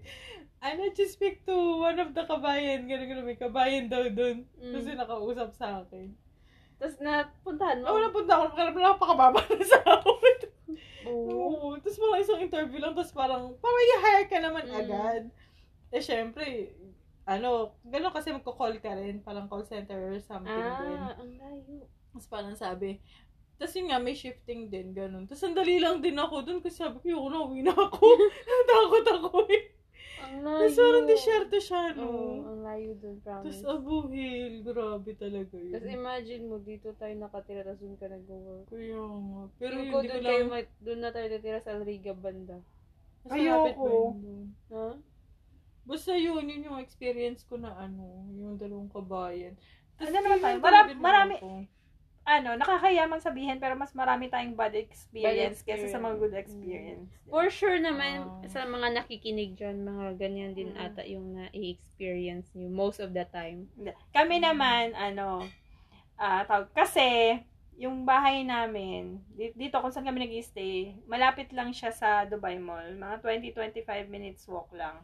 [0.59, 2.83] I need to speak to one of the kabayan.
[2.83, 4.47] Ganun, ganun, may kabayan daw dun.
[4.55, 4.73] Mm.
[4.73, 6.15] Kasi nakausap sa akin.
[6.75, 7.85] Tapos napuntahan mo.
[7.89, 10.37] Oh, napunta ako, nakalap na napakababa na sa akin.
[11.07, 11.77] Oo.
[11.79, 14.75] Tapos parang isang interview lang, tapos parang, parang i-hire ka naman Mm.
[14.75, 15.23] agad.
[15.89, 16.75] Eh, syempre,
[17.23, 20.97] ano, gano'n kasi magko-call ka rin, parang call center or something din.
[20.99, 21.85] Ah, ang layo.
[22.09, 22.97] Tapos parang sabi,
[23.59, 25.27] tapos yun nga, may shifting din, ganun.
[25.27, 28.05] Tapos sandali lang din ako dun kasi sabi ko, yung na, uwi na ako.
[28.71, 29.75] Takot ako eh.
[30.65, 32.07] Isso era um t-shirt chano.
[32.45, 33.43] Unlike the brown.
[33.43, 35.73] Tapos abuhil, grabe talaga yun.
[35.73, 38.65] Tapos imagine mo, dito tayo nakatira tapos doon ka nag-work.
[38.67, 39.41] Kaya nga.
[39.57, 40.51] Pero Yung ko hindi ko doon kayo, lang...
[40.51, 42.57] ma- doon na tayo natira e sa Riga banda.
[43.23, 43.87] Mas malapit ba Ayoko.
[43.89, 44.45] yun doon?
[44.71, 44.87] Ha?
[45.89, 49.57] Basta yun, yun yung experience ko na ano, yung dalawang kabayan.
[49.97, 50.57] Ano naman tayo?
[50.61, 51.39] Marami- marami-
[52.29, 57.09] Ano, nakakayamang sabihin pero mas marami tayong bad experience, Bad kesa sa mga good experience.
[57.25, 58.45] For sure naman, Ah.
[58.45, 60.77] sa mga nakikinig dyan, mga ganyan din Mm.
[60.79, 63.65] ata yung na-experience nyo most of the time.
[64.11, 65.41] Kami naman, ano,
[66.15, 67.41] ah tawag, kasi,
[67.73, 72.59] yung bahay namin, di- dito kung saan kami nag stay malapit lang siya sa Dubai
[72.59, 72.93] Mall.
[72.93, 75.01] Mga 20-25 minutes walk lang.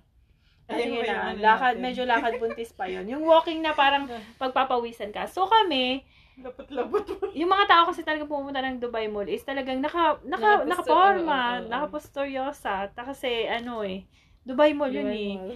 [0.67, 1.81] Ayun yung na, lakad, natin?
[1.81, 4.05] medyo lakad buntis pa yon Yung walking na parang
[4.41, 5.25] pagpapawisan ka.
[5.25, 6.03] So kami,
[6.36, 7.32] Lapot-lapot mo.
[7.32, 11.52] yung mga tao kasi talaga pumunta ng Dubai Mall is talagang naka, naka, nakaporma, oo,
[11.56, 11.69] oo, oo.
[11.71, 12.91] nakapustoryosa.
[12.91, 14.04] Ta- Kasi ano eh,
[14.43, 15.34] Dubai Mall yun eh.
[15.39, 15.56] Mall.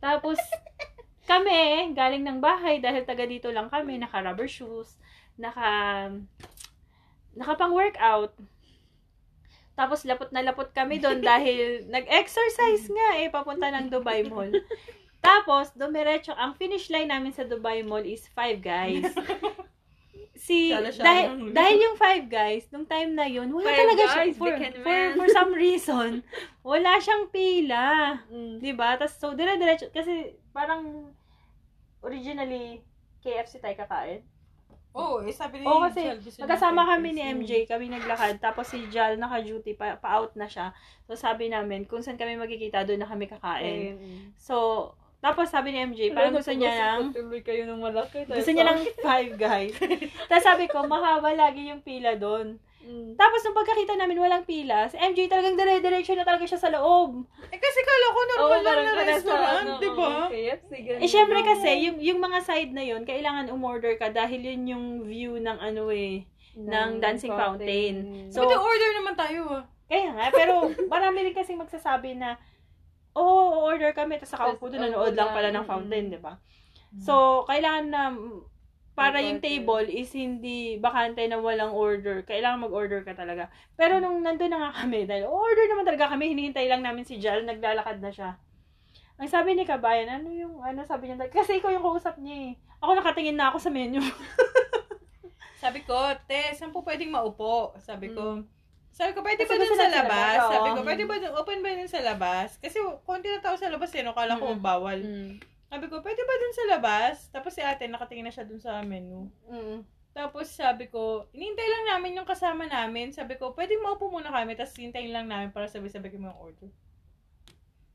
[0.00, 0.36] Tapos,
[1.24, 4.96] kami, galing ng bahay, dahil taga dito lang kami, naka rubber shoes,
[5.36, 6.08] naka,
[7.32, 8.36] naka pang workout.
[9.72, 14.52] Tapos, lapot na lapot kami doon dahil nag-exercise nga eh, papunta ng Dubai Mall.
[15.20, 19.08] Tapos, dumiretso, ang finish line namin sa Dubai Mall is Five Guys.
[20.40, 23.80] Si, Sana siya dahil, ang- dahil yung Five Guys, nung time na yun, wala Five
[23.84, 26.24] talaga siya, for, for, for some reason,
[26.72, 28.16] wala siyang pila.
[28.32, 28.56] Mm.
[28.56, 28.96] 'Di ba?
[28.96, 31.12] Tapos so dire-diretso kasi parang
[32.00, 32.80] originally
[33.20, 34.24] KFC tayo kakain.
[34.90, 39.22] Oo, eh, sabi ni Oo, kasi Magkasama kami ni MJ, kami naglakad, tapos si Jal
[39.22, 40.74] naka-duty, pa, pa-out na siya.
[41.06, 44.02] So sabi namin, kung saan kami magkikita, doon na kami kakain.
[44.02, 44.34] Ayun.
[44.34, 48.24] So, tapos sabi ni MJ, parang gusto niya ng, Tuloy kayo ng malaki.
[48.24, 49.76] gusto niya ng five guys.
[50.32, 52.56] tapos sabi ko, mahaba lagi yung pila doon.
[52.80, 53.12] Mm.
[53.14, 57.28] Tapos nung pagkakita namin walang pila, si MJ talagang dire-diretso na talaga siya sa loob.
[57.52, 60.10] Eh, kasi kala ko normal Oo, lang na restaurant, ano, di ba?
[60.98, 64.86] Eh, syempre kasi, yung, yung mga side na yun, kailangan umorder ka dahil yun yung
[65.04, 66.24] view ng ano eh,
[66.56, 68.26] ng dancing fountain.
[68.32, 69.62] So, So, But order naman tayo ah.
[69.84, 72.40] kaya nga, pero marami rin kasing magsasabi na,
[73.14, 76.12] oh, order kami, tapos nakaupo doon, nanood oo, lang pala ng fountain, mm.
[76.14, 76.34] di ba?
[76.98, 78.02] So, kailangan na,
[78.98, 82.20] para yung table is hindi bakante na walang order.
[82.26, 83.48] Kailangan mag-order ka talaga.
[83.78, 87.16] Pero nung nandun na nga kami, dahil order naman talaga kami, hinihintay lang namin si
[87.16, 88.30] Jal, naglalakad na siya.
[89.20, 92.52] Ang sabi ni Kabayan, ano yung, ano sabi niya, kasi ikaw yung kausap niya eh.
[92.80, 94.00] Ako nakatingin na ako sa menu.
[95.60, 95.92] Sabi ko,
[96.24, 97.76] te, saan po pwedeng maupo?
[97.84, 98.40] Sabi ko,
[98.90, 100.36] sabi ko, pwede Kasi ba dun sa labas?
[100.36, 102.48] labas, Sabi ko, pwede ba dun, open ba dun sa labas?
[102.58, 102.76] Kasi
[103.06, 104.12] konti na tao sa labas eh, no?
[104.12, 104.60] Kala ko Mm-mm.
[104.60, 104.98] bawal.
[105.00, 105.40] Mm.
[105.70, 107.14] Sabi ko, pwede ba dun sa labas?
[107.30, 109.30] Tapos si ate, nakatingin na siya dun sa menu.
[109.46, 109.86] Mm.
[110.10, 113.14] Tapos sabi ko, inintay lang namin yung kasama namin.
[113.14, 116.66] Sabi ko, pwedeng maupo muna kami, tapos hintayin lang namin para sabi-sabi kami yung order.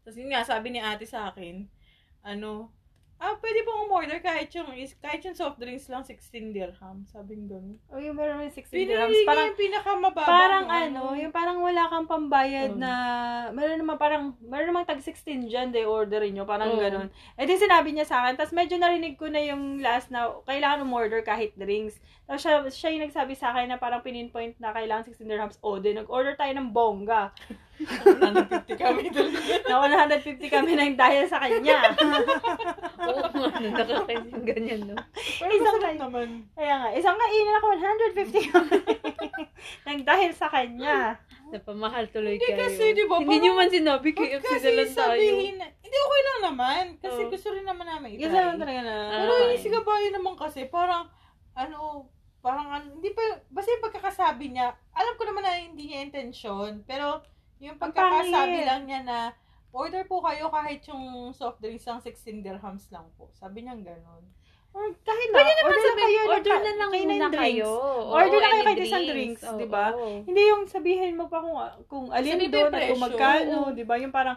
[0.07, 1.67] Tapos yun nga, sabi ni ate sa akin,
[2.23, 2.71] ano,
[3.25, 7.01] ah, pwede pong umorder kahit yung, is- kahit yung soft drinks lang, 16 dirham.
[7.05, 7.75] Sabi ng ganun.
[7.89, 9.17] O yung meron may 16 Pinili dirhams.
[9.25, 10.21] Parang, yung pinakamababa.
[10.23, 12.79] parang ng ano, yung parang wala kang pambayad Mm.
[12.79, 12.91] na,
[13.49, 16.79] meron naman parang, meron namang tag 16 dyan, de orderin nyo, parang Mm.
[16.79, 17.07] ganun.
[17.33, 20.81] Eh di sinabi niya sa akin, tapos medyo narinig ko na yung last na, kailangan
[20.81, 21.97] umorder kahit drinks.
[22.23, 25.57] Tapos siya, siya yung nagsabi sa akin na parang pininpoint na kailangan 16 dirhams.
[25.59, 27.33] O, di nag-order tayo ng bongga.
[27.77, 29.31] 150 kami dun.
[29.67, 31.91] Na 150 kami nang dahil sa kanya.
[33.05, 34.95] Oo, ano, nakakainis yung ganyan, no?
[35.13, 36.27] Pero Isang kain- naman.
[36.53, 38.77] Kaya nga, isang kainan ako 150 kami.
[39.85, 41.19] nang dahil sa kanya.
[41.45, 42.59] Napamahal tuloy Hindi kayo.
[42.63, 45.13] kasi, di ba, Hindi nyo man sinabi, KFC kasi na lang tayo.
[45.13, 46.83] sabihin, hindi okay lang naman.
[46.97, 47.29] Kasi Oo.
[47.29, 48.29] gusto rin naman namin itry.
[48.29, 48.95] naman talaga na.
[49.11, 51.05] Pero yung si Gabayan naman kasi, parang,
[51.53, 52.09] ano,
[52.39, 57.21] parang, hindi pa, basta yung pagkakasabi niya, alam ko naman na hindi niya intensyon, pero
[57.65, 59.17] yung pagkakasabi lang niya na,
[59.71, 63.27] order po kayo kahit yung soft drinks lang 16 dirhams lang po.
[63.33, 64.23] Sabi niya gano'n.
[64.71, 66.29] Or kahit na, Pwede naman order na sabihin, kayo.
[66.29, 67.41] order na lang kayo muna ng drinks.
[67.41, 67.69] kayo.
[67.71, 69.85] Oo, Order na kayo kahit isang drinks, Oo, di ba?
[69.89, 70.07] oo.
[70.21, 73.71] Hindi yung sabihin mo pa kung kung alin Sabi ba doon at kung magkano, Oo.
[73.71, 73.95] di ba?
[73.95, 74.35] Yung parang,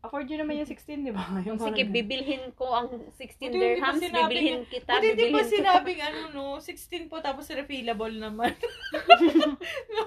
[0.00, 1.22] afford nyo naman yung 16, di ba?
[1.44, 5.02] Yung Sige, parang- bibilhin ko ang 16 Buti hindi pa dirhams, sinabing- bibilhin kita, Buti
[5.02, 5.50] di ba bibilhin kita.
[5.52, 8.50] sinabing ano no, 16 po tapos refillable naman.
[9.94, 10.02] no?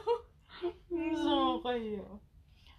[1.19, 2.19] So, kayo.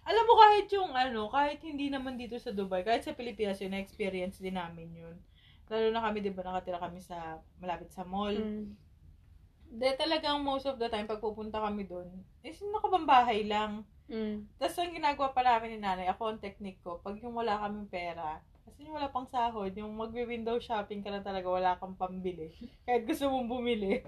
[0.01, 3.73] Alam mo kahit yung ano, kahit hindi naman dito sa Dubai, kahit sa Pilipinas yun,
[3.73, 5.15] na-experience din namin yun.
[5.71, 8.35] Lalo na kami, di ba, nakatira kami sa, malapit sa mall.
[8.35, 8.75] Mm.
[9.71, 12.11] De, talagang most of the time, pag pupunta kami doon,
[12.43, 13.87] is nakabambahay lang.
[14.11, 14.43] Mm.
[14.59, 17.87] Tapos ang ginagawa pa namin ni nanay, ako ang technique ko, pag yung wala kaming
[17.87, 22.51] pera, Kasi yung wala pang sahod, yung magwi-window shopping ka na talaga, wala kang pambili.
[22.85, 24.05] Kahit gusto mong bumili.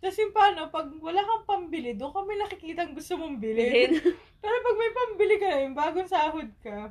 [0.00, 4.00] Tapos yung paano, pag wala kang pambili, doon kami nakikita ang gusto mong bilhin.
[4.42, 6.90] Pero pag may pambili ka na, yung bagong sahod ka,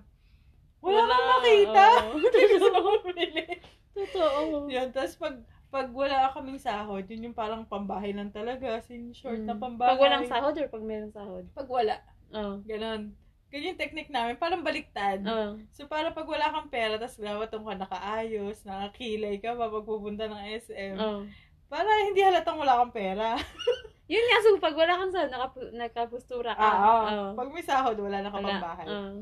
[0.79, 1.85] wala, Wala, kang makita.
[2.53, 3.45] gusto mong bumili.
[3.91, 4.69] Totoo.
[4.69, 5.35] Yun, tapos pag
[5.69, 8.81] pag wala kaming sahod, yun yung parang pambahay lang talaga.
[8.81, 9.61] As in, short na Mm.
[9.61, 9.89] pambahay.
[9.93, 11.45] Pag walang sahod or pag meron sahod?
[11.53, 12.01] Pag wala.
[12.33, 12.61] Oo.
[12.65, 13.13] Ganon.
[13.49, 14.37] Ganyan yung technique namin.
[14.37, 15.21] Parang baliktad.
[15.25, 15.61] Oo.
[15.73, 20.25] So, para pag wala kang pera, tapos gawatong ka nakaayos, nakakilay ka pa pag pupunta
[20.25, 20.95] ng SM.
[20.97, 21.21] Oo.
[21.69, 23.37] Para hindi halatang wala kang pera.
[24.11, 26.65] Yun nga, so pag wala kang sahod, nakapu- nakapustura ka.
[26.65, 27.01] Ah, oo.
[27.05, 27.27] Oo.
[27.37, 28.49] Pag may sahod, wala na ka Wala.
[28.57, 28.87] pambahay.
[28.89, 29.13] Oo.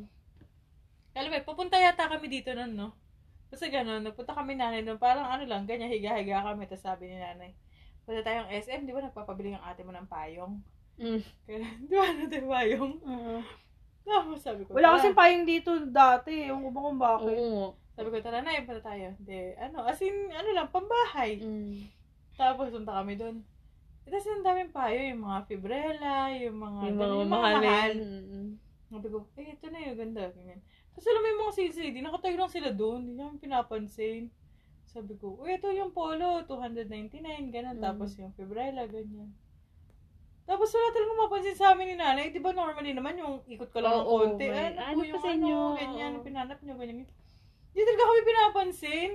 [1.12, 2.96] Alam mo, pupunta yata kami dito nun, no?
[3.52, 7.20] Kasi gano'n, nagpunta kami nanay nun, parang ano lang, ganyan, higa-higa kami, tapos sabi ni
[7.20, 7.52] nanay,
[8.08, 10.56] punta tayong SM, di ba nagpapabili yung ate mo ng payong?
[11.00, 11.22] Mm.
[11.44, 12.94] Kaya, di ba natin payong?
[13.04, 13.40] Mm.
[14.08, 16.48] Tapos sabi ko, Wala kasing payong dito dati.
[16.48, 17.36] Yung ko ba kung bakit.
[17.36, 17.76] Oo.
[17.92, 19.12] Sabi ko, tara na, punta tayo.
[19.20, 21.44] Hindi, ano, as in, ano lang, pambahay.
[21.44, 21.97] Mm.
[22.38, 23.42] Tapos, punta kami doon.
[24.06, 27.60] Eh, Tapos, yung daming payo, yung mga fibrella, yung mga, Yung mga mahalin.
[27.60, 27.94] mahal.
[27.98, 28.50] Mm.
[28.88, 30.24] Sabi ko, eh, ito na yung ganda.
[30.32, 30.62] Ganyan.
[30.98, 33.00] Tapos alam mo yung mga CCD, nakatayo lang sila doon.
[33.04, 34.34] Hindi namin pinapansin.
[34.88, 37.78] Sabi ko, uy, ito yung polo, 299, ganun.
[37.78, 37.84] Mm.
[37.84, 39.30] Tapos yung fibrella, ganyan.
[40.48, 42.32] Tapos wala talagang mapansin sa amin ni nanay.
[42.32, 44.48] Di ba normally naman yung ikot ko lang ng konti.
[44.48, 47.04] may- Ay, ano po yung ano, ganyan, pinanap nyo, ganyan.
[47.76, 49.12] Hindi talaga kami pinapansin.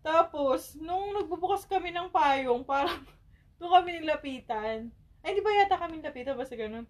[0.00, 3.04] Tapos, nung nagbubukas kami ng payong, parang
[3.60, 4.88] doon kami nilapitan.
[5.20, 6.36] Ay, di ba yata kami nilapitan?
[6.36, 6.88] Basta ganun.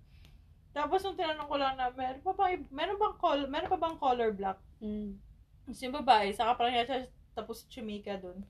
[0.70, 3.98] Tapos, nung tinanong ko lang na, meron pa bang, meron bang, col, meron pa bang
[3.98, 4.58] color black?
[4.78, 5.18] Mm.
[5.66, 8.46] Tapos yung babae, saka parang siya, tapos chumika dun.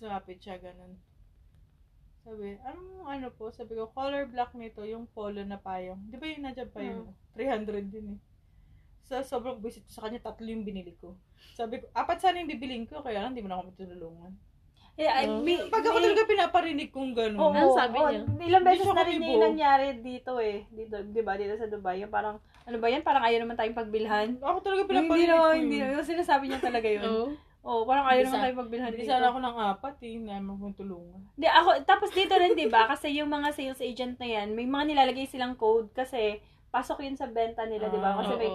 [0.00, 0.96] Sumapit siya, ganun.
[2.24, 3.52] Sabi, anong ano po?
[3.52, 6.00] Sabi ko, color black nito, yung polo na payong.
[6.08, 8.20] Di ba yung nandiyan pa yung 300 din eh.
[9.10, 11.18] Sa sobrang visit ko sa kanya, tatlo yung binili ko.
[11.52, 14.32] Sabi ko, apat sana yung bibiling ko, kaya lang, hindi mo na ako matutulungan.
[14.94, 15.42] Eh, ay, Oo.
[15.42, 17.40] may- Pag ako may- talaga pinaparinig kong gano'n.
[17.40, 18.06] Oo, Ano sabi oo.
[18.06, 18.20] niya?
[18.46, 20.62] Ilang beses Hindi na rin yung nangyari dito eh.
[20.70, 21.34] Dito, di ba?
[21.34, 21.98] Dito sa Dubai.
[21.98, 23.02] Yung parang, ano ba yan?
[23.02, 24.28] Parang ayaw naman tayong pagbilhan.
[24.38, 25.82] Ako talaga Hindi pinaparinig na, ko hindi yun.
[25.82, 25.94] na.
[25.96, 27.02] Yung sinasabi niya talaga yun.
[27.02, 27.26] Oo.
[27.60, 29.10] Oo, parang ayaw Hindi naman tayong pagbilhan Hindi dito.
[29.10, 31.20] sana ako ng apat eh, na mo tulungan.
[31.34, 32.86] Di, ako, tapos dito rin, di ba?
[32.86, 36.38] Kasi yung mga sales agent na yan, may mga nilalagay silang code kasi
[36.70, 38.14] pasok yun sa benta nila, di ba?
[38.14, 38.50] Ah, Kasi may,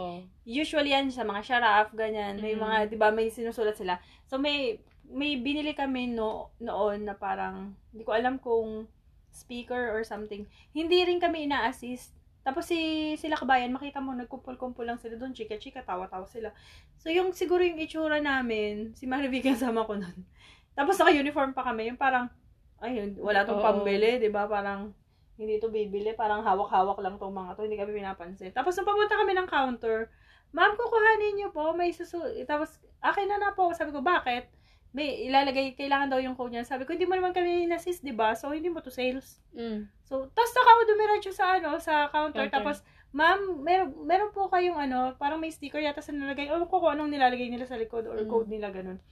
[0.47, 2.39] usually yan sa mga sharaf, ganyan.
[2.39, 2.61] May Mm.
[2.63, 3.99] mga, di ba, may sinusulat sila.
[4.25, 8.87] So, may, may binili kami no, noon na parang, hindi ko alam kung
[9.29, 10.47] speaker or something.
[10.71, 12.15] Hindi rin kami ina-assist.
[12.39, 12.77] Tapos si
[13.17, 16.55] sila kabayan, makita mo, nagkumpul-kumpul lang sila doon, chika-chika, tawa-tawa sila.
[17.01, 20.23] So, yung siguro yung itsura namin, si Marivic kasama ko noon.
[20.71, 22.31] Tapos naka-uniform pa kami, yung parang,
[22.79, 24.47] ayun, wala tong pambili, di ba?
[24.47, 24.93] Parang,
[25.35, 28.55] hindi to bibili, parang hawak-hawak lang tong mga to, hindi kami pinapansin.
[28.55, 30.07] Tapos nung papunta kami ng counter,
[30.55, 32.23] ma'am, kukuhanin niyo po, may susu...
[32.47, 33.75] Tapos, akin na na po.
[33.75, 34.47] Sabi ko, bakit?
[34.95, 36.63] May ilalagay, kailangan daw yung code niya.
[36.63, 38.31] Sabi ko, hindi mo naman kami in-assist, di ba?
[38.39, 39.43] So, hindi mo to sales.
[39.51, 39.91] Mm.
[40.07, 42.47] So, tapos naka ako dumiretso sa ano, sa counter.
[42.47, 42.55] Counter.
[42.55, 42.77] Tapos,
[43.11, 46.47] ma'am, meron, meron po kayong ano, parang may sticker yata sa nilagay.
[46.47, 48.31] Ewan ko kung anong nilalagay nila sa likod or Mm.
[48.31, 49.03] code nila, ganun.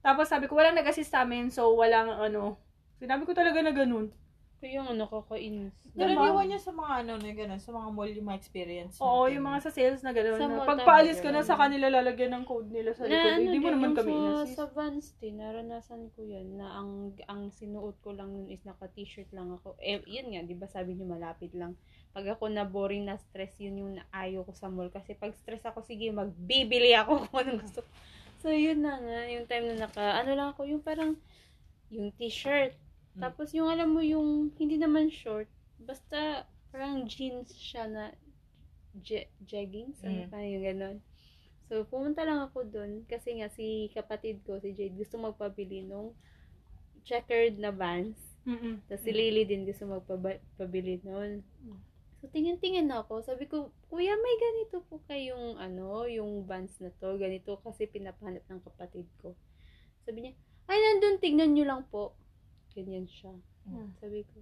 [0.00, 2.56] Tapos sabi ko, walang nag-assist sa amin, so walang ano,
[2.96, 4.08] sinabi ko talaga na ganun.
[4.58, 5.70] Kaya yung ano, kakainis.
[5.94, 8.94] Karaniwan niya sa mga ano na gano'n, sa mga mall yung mga experience.
[8.98, 9.34] Oo, natin.
[9.38, 10.34] yung mga sa sales na gano'n.
[10.34, 13.06] Sa na mall Pag tama, paalis ka na sa kanila, lalagyan ng code nila sa
[13.06, 13.22] likod.
[13.22, 14.54] Na, ano Hindi mo naman kami sa, in-assist.
[14.58, 19.30] sa Vans din, naranasan ko yan, na ang ang sinuot ko lang nun is naka-t-shirt
[19.30, 19.78] lang ako.
[19.78, 21.78] Eh, yun nga, di ba sabi niyo malapit lang.
[22.10, 24.90] Pag ako na boring na stress, yun yung ayaw ko sa mall.
[24.90, 27.86] Kasi pag stress ako, sige, magbibili ako kung anong gusto.
[27.86, 27.90] ko.
[28.42, 31.14] So, yun na nga, yung time na naka, ano lang ako, yung parang,
[31.90, 32.74] yung t-shirt.
[33.18, 33.20] Mm.
[33.20, 35.50] Tapos yung alam mo, yung hindi naman short,
[35.82, 38.14] basta parang jeans siya na
[39.02, 40.30] je- jeggings, ano Mm.
[40.30, 40.98] pa yung ganon.
[41.68, 46.16] So, pumunta lang ako dun kasi nga si kapatid ko, si Jade, gusto magpabili nung
[47.04, 48.16] checkered na Vans.
[48.48, 48.80] Mm-mm.
[48.88, 51.44] Tapos si Lily din gusto magpabili nun.
[52.18, 53.20] So, tingin-tingin ako.
[53.22, 57.14] Sabi ko, Kuya, may ganito po kayong, ano, yung Vans na to.
[57.20, 59.36] Ganito kasi pinapahanap ng kapatid ko.
[60.02, 60.32] Sabi niya,
[60.66, 62.16] ay, nandun, tignan nyo lang po.
[62.78, 63.34] Ganyan siya.
[63.66, 63.90] Mm.
[63.98, 64.38] Sabi ko,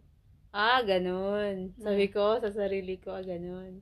[0.53, 1.72] ah, ganun.
[1.81, 3.81] Sabi ko sa sarili ko, ah, ganun.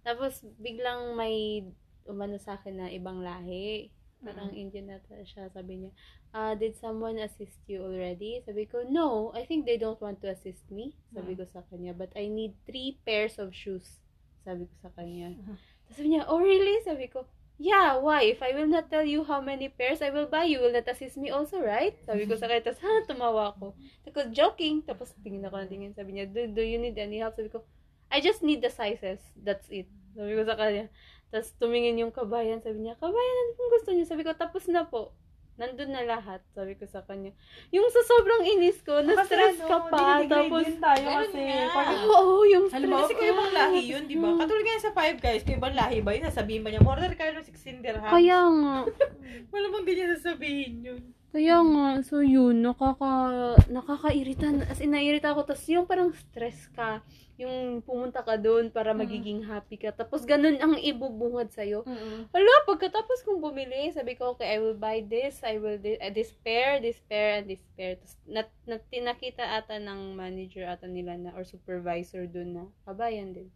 [0.00, 1.68] Tapos, biglang may
[2.08, 3.92] umano sa akin na ibang lahi.
[4.24, 5.52] Parang Indian nata siya.
[5.52, 5.92] Sabi niya,
[6.32, 8.40] ah, did someone assist you already?
[8.44, 10.96] Sabi ko, no, I think they don't want to assist me.
[11.12, 14.00] Sabi ko sa kanya, but I need three pairs of shoes.
[14.44, 15.36] Sabi ko sa kanya.
[15.36, 16.80] Tapos sabi niya, oh really?
[16.84, 17.28] Sabi ko,
[17.60, 18.24] yeah, why?
[18.24, 20.88] If I will not tell you how many pairs I will buy, you will not
[20.88, 21.92] assist me also, right?
[22.08, 23.76] Sabi ko sa kanya, tapos ha, tumawa ako.
[24.08, 25.92] Tapos joking, tapos tingin ako na tingin.
[25.92, 27.36] Sabi niya, do, do you need any help?
[27.36, 27.60] Sabi ko,
[28.08, 29.20] I just need the sizes.
[29.36, 29.92] That's it.
[30.16, 30.88] Sabi ko sa kanya.
[31.28, 34.08] Tapos tumingin yung kabayan, sabi niya, kabayan, ano pong gusto niyo?
[34.08, 35.12] Sabi ko, tapos na po.
[35.60, 37.36] Nandun na lahat, sabi ko sa kanya.
[37.68, 41.42] Yung sa sobrang inis ko, na-stress ka pa, tapos, din tayo kasi.
[41.68, 43.20] Pag, oo, yung stress Halimbawa, kasi ka.
[43.20, 44.28] kayo ibang lahi yun, di ba?
[44.40, 46.24] Katulad nga sa Five Guys, kayo ibang lahi ba yun?
[46.24, 48.08] Sasabihin ba niya, order kayo ng 16 dirhams?
[48.08, 48.76] Kaya nga,
[49.52, 51.02] Wala bang di niya sasabihin yun?
[51.30, 57.06] Kaya nga, so yun, nakaka, nakakairita, as in, nairita ako, tapos yung parang stress ka,
[57.38, 61.86] yung pumunta ka doon para magiging happy ka, tapos ganun ang ibubungad sa'yo.
[61.86, 62.26] Mm-mm.
[62.34, 66.10] Hala, pagkatapos kong bumili, sabi ko, okay, I will buy this, I will, di- uh,
[66.10, 67.94] this pair, this pair, and this pair.
[67.94, 73.32] Tapos, nat, nat, tinakita ata ng manager ata nila na, or supervisor dun na, kabayan
[73.32, 73.48] din.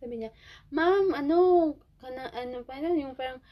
[0.00, 0.32] Sabi niya,
[0.72, 3.44] ma'am, ano, kana, ano pa na, yung parang,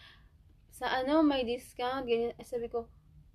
[0.72, 2.32] sa ano, may discount, ganyan.
[2.40, 2.88] Eh, Sabi ko,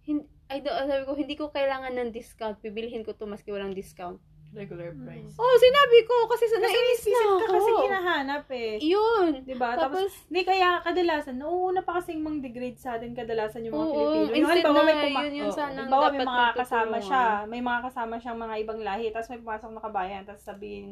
[0.08, 3.76] hindi, I don't, sabi ko, hindi ko kailangan ng discount, bibilihin ko to maski walang
[3.76, 4.18] discount.
[4.56, 5.36] Regular price.
[5.36, 7.36] Oh, sinabi ko, kasi sa nainis na ako.
[7.36, 8.74] ka kasi kinahanap eh.
[8.80, 9.44] Yun.
[9.44, 9.76] Diba?
[9.76, 13.86] Tapos, Tapos, hindi kaya kadalasan, nauuna pa kasing mang degrade sa atin kadalasan yung mga
[13.86, 14.16] Oo, Pilipino.
[14.16, 17.26] Yung instead halimbawa may na puma- yun yung sanang Halimbawa, may dapat mga kasama siya.
[17.44, 19.08] May mga kasama siyang mga ibang lahi.
[19.12, 20.24] Tapos may pumasok na kabayan.
[20.24, 20.90] Tapos sabihin,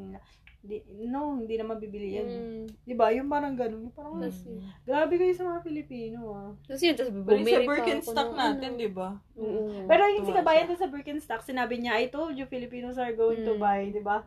[0.65, 2.27] di, no, hindi na mabibili yan.
[2.27, 2.63] Mm.
[2.83, 3.07] Diba?
[3.09, 3.85] Yung parang ganun.
[3.85, 4.41] Yung Parang, Tas
[4.81, 6.49] grabe kayo sa mga Pilipino ah.
[6.61, 8.81] Tapos yun, tapos Pero bumili sa Birkenstock ako ng natin, ano.
[8.81, 9.09] di ba?
[9.35, 9.61] Oo.
[9.85, 10.69] Pero yung si Tuwa kabayan siya.
[10.69, 13.61] doon sa Birkenstock, sinabi niya, I told you Filipinos are going to Mm.
[13.61, 14.25] buy, di ba?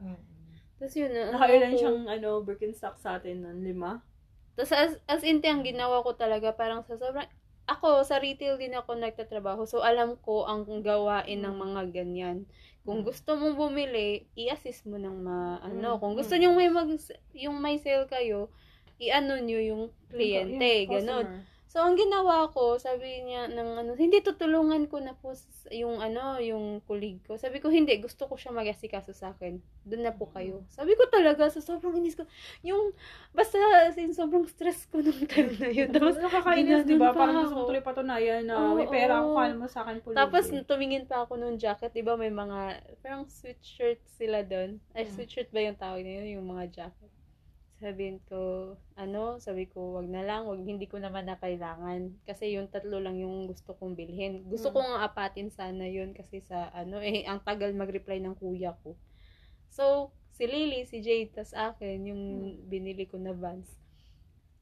[0.78, 1.78] Tapos yun, ano Nakailan ako.
[1.78, 3.98] siyang ano, Birkenstock sa atin nun, lima.
[4.54, 7.26] Tapos as, as in, ang ginawa ko talaga, parang sa sobrang,
[7.68, 9.68] ako, sa retail din ako nagtatrabaho.
[9.68, 12.48] So, alam ko ang gawain ng mga ganyan.
[12.88, 15.96] Kung gusto mong bumili, i-assist mo ng ma, ano.
[15.96, 16.00] Mm.
[16.00, 16.40] Kung gusto Mm.
[16.40, 16.88] nyo may mag,
[17.36, 18.48] yung may sale kayo,
[18.96, 21.26] i-ano nyo yung kliyente, ganon.
[21.68, 25.36] So, ang ginawa ko, sabi niya ng ano, hindi tutulungan ko na po
[25.68, 27.36] yung ano, yung kulig ko.
[27.36, 29.60] Sabi ko, hindi, gusto ko siya mag-asikaso sa akin.
[29.84, 30.64] Doon na po kayo.
[30.72, 32.24] Sabi ko talaga, sa sobrang inis ko,
[32.64, 32.96] yung,
[33.36, 33.60] basta,
[33.92, 35.92] sin, sobrang stress ko nung time na yun.
[35.92, 37.12] Tapos, Nakakainis, di ba?
[37.12, 39.96] pa Parang gusto mo tuloy patunayan na Oo, may pera ako, kala mo sa akin
[40.00, 40.16] pulubi.
[40.16, 44.80] tapos tumingin pa ako nung jacket, di ba may mga, parang sweatshirt sila doon.
[44.96, 45.12] Ay, Mm.
[45.12, 47.12] sweatshirt ba yung tawag nila, yung mga jacket.
[47.78, 52.10] Sabihin ko, ano, sabi ko, wag na lang, wag, hindi ko naman na kailangan.
[52.26, 54.42] Kasi yung tatlo lang yung gusto kong bilhin.
[54.50, 54.74] Gusto Mm.
[54.74, 58.98] ko nga apatin sana yun kasi sa, ano, eh, ang tagal mag-reply ng kuya ko.
[59.70, 62.22] So, si Lily, si Jade, tas akin, yung
[62.66, 63.70] binili ko na Vans.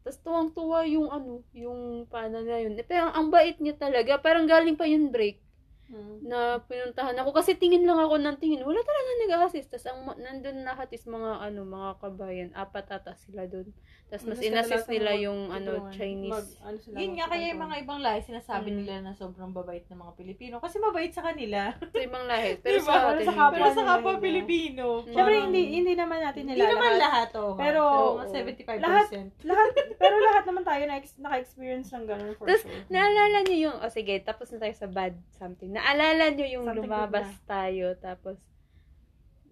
[0.04, 2.76] Tapos tuwang-tuwa yung ano, yung paano na yun.
[2.76, 5.40] Eh, pero ang bait niya talaga, parang galing pa yun break
[5.86, 6.18] Mm.
[6.24, 10.60] na pinuntahan ako kasi tingin lang ako ng tingin wala talaga nag-assist tas ang nandun
[10.60, 13.70] lahat is mga ano mga kabayan apat ata sila doon
[14.06, 15.90] tas mas Mas inassist nila mag- yung ano.
[15.90, 18.76] Chinese Mag- ano sila, Yun nga, kaya yung mga ibang lahi, sinasabi Mm.
[18.78, 20.54] nila na sobrang babait ng mga Pilipino.
[20.58, 21.74] Kasi mabait sa kanila.
[21.74, 22.86] sa ibang lahi pero Diba?
[22.86, 24.86] sa Pero atin sa Pero sa kapwa yun, Pilipino.
[25.02, 27.28] Siyempre, parang- hindi, hindi naman natin Hindi nila naman lahat.
[27.34, 27.54] oh.
[27.56, 27.82] Pero,
[28.16, 28.78] mga 75%.
[28.80, 29.10] lahat-
[29.42, 32.86] Lahat, pero lahat naman tayo na naka-experience ng ganun for Tas, sure.
[32.88, 36.80] naalala niyo yung oh sige tapos na tayo sa bad something naalala niyo yung Something
[36.82, 38.40] lumabas tayo tapos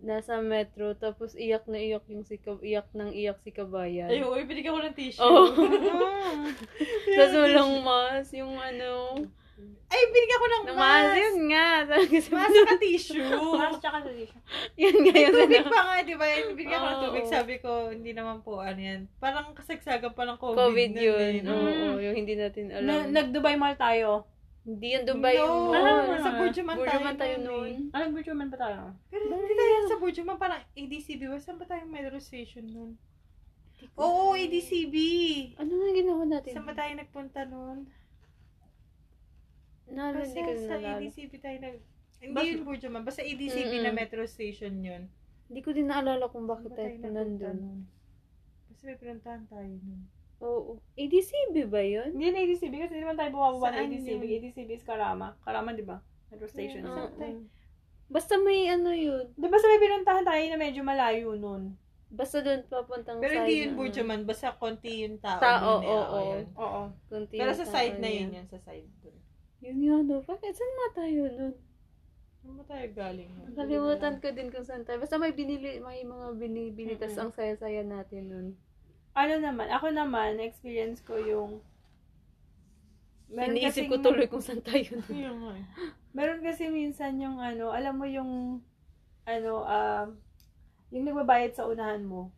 [0.01, 4.21] nasa metro tapos iyak na iyak yung si Kab- iyak nang iyak si kabayan Ay,
[4.21, 5.21] uy, binigyan ko ng tissue.
[5.21, 5.49] Oh.
[6.25, 6.51] Mm.
[7.15, 9.15] Tapos walang mas, yung ano,
[9.87, 11.15] Ay, binigyan ko ng na mas, mas.
[11.15, 11.69] yun nga.
[12.25, 13.23] Sa Mas saka tissue.
[13.55, 14.41] Mas tsaka sa tissue.
[14.75, 16.27] Yun nga yung Tubig ano, pa nga, di ba?
[16.51, 17.25] Binigyan ko ng tubig.
[17.29, 19.07] Sabi ko, hindi naman po ano yan.
[19.17, 20.59] Parang kasagsagan pa ng COVID.
[20.59, 21.31] COVID yun.
[21.31, 21.55] eh, no?
[21.55, 23.15] Oo, yung hindi natin Na, alam.
[23.15, 24.27] Nag-Dubai Mall tayo.
[24.65, 26.01] Hindi yung Dubai no, yung Ano, mall.
[26.07, 26.39] ano, sa ano?
[26.41, 27.69] Burjuman tayo, Burjuman tayo noon.
[27.69, 27.81] eh.
[27.93, 28.81] Anong virtual man ba tayo?
[29.07, 31.21] Pero hindi tayo sa Burjuman, parang ADCB.
[31.39, 32.91] Saan ba tayong metro station nun?
[33.95, 34.97] Oo, ADCB.
[35.55, 36.51] Ano na ginawa natin?
[36.51, 37.85] Saan ba tayo nagpunta nun?
[39.87, 40.97] Naalala, Basta hindi ko sa naalala.
[40.99, 41.77] ADCB tayo nag...
[42.17, 43.03] Hindi Basta- yun Burjuman.
[43.05, 43.85] Basta ADCB Mm-mm.
[43.85, 45.03] na metro station yun.
[45.45, 47.21] Hindi ko din naalala kung bakit ba tayo tayo nagpunta
[47.53, 47.59] nandun.
[48.67, 50.01] Basta may pinuntahan tayo nun.
[50.45, 50.77] Oo.
[50.95, 52.13] ADCB ba yun?
[52.13, 54.23] Hindi na ADCB kasi hindi naman tayo bumababa ng Saan ADCB.
[54.23, 54.37] yun?
[54.39, 55.35] ADCB is Karama.
[55.41, 55.99] Karama, di ba?
[56.29, 56.85] Metro station.
[56.85, 57.17] Saan Oo.
[57.17, 57.37] tayo?
[58.07, 59.33] Basta may ano yun.
[59.33, 61.73] Di ba sa may pinuntahan tayo na medyo malayo nun?
[62.07, 64.21] Basta doon papuntang Pero side hindi yun na- Burjuman.
[64.23, 65.41] Basta konti yung tao.
[65.41, 65.91] Tao, dun eh.
[65.91, 66.19] oo.
[66.31, 66.45] yun.
[66.55, 66.83] Oo.
[67.09, 68.21] Kunti Pero yung sa side na niya.
[68.21, 68.47] yun yan.
[68.47, 69.17] Sa side dun.
[69.59, 70.17] Yun nga, no?
[70.23, 70.53] Bakit?
[70.53, 71.55] Saan nga tayo nun?
[72.37, 73.31] Saan ba tayo galing?
[73.49, 75.01] Nakalimutan ko din kung saan tayo.
[75.01, 77.23] Basta may binili, may mga binibili, tas Mm-mm.
[77.23, 78.49] ang saya-saya natin nun.
[79.15, 81.63] Ano naman, ako naman, experience ko yung
[83.35, 84.95] Iniisip kasing- ko tuloy kung saan tayo.
[85.11, 85.65] Yun eh.
[86.15, 88.63] Meron kasi minsan yung ano, alam mo yung
[89.27, 90.09] ano, um,
[90.95, 92.31] yung nagbabayad sa unahan mo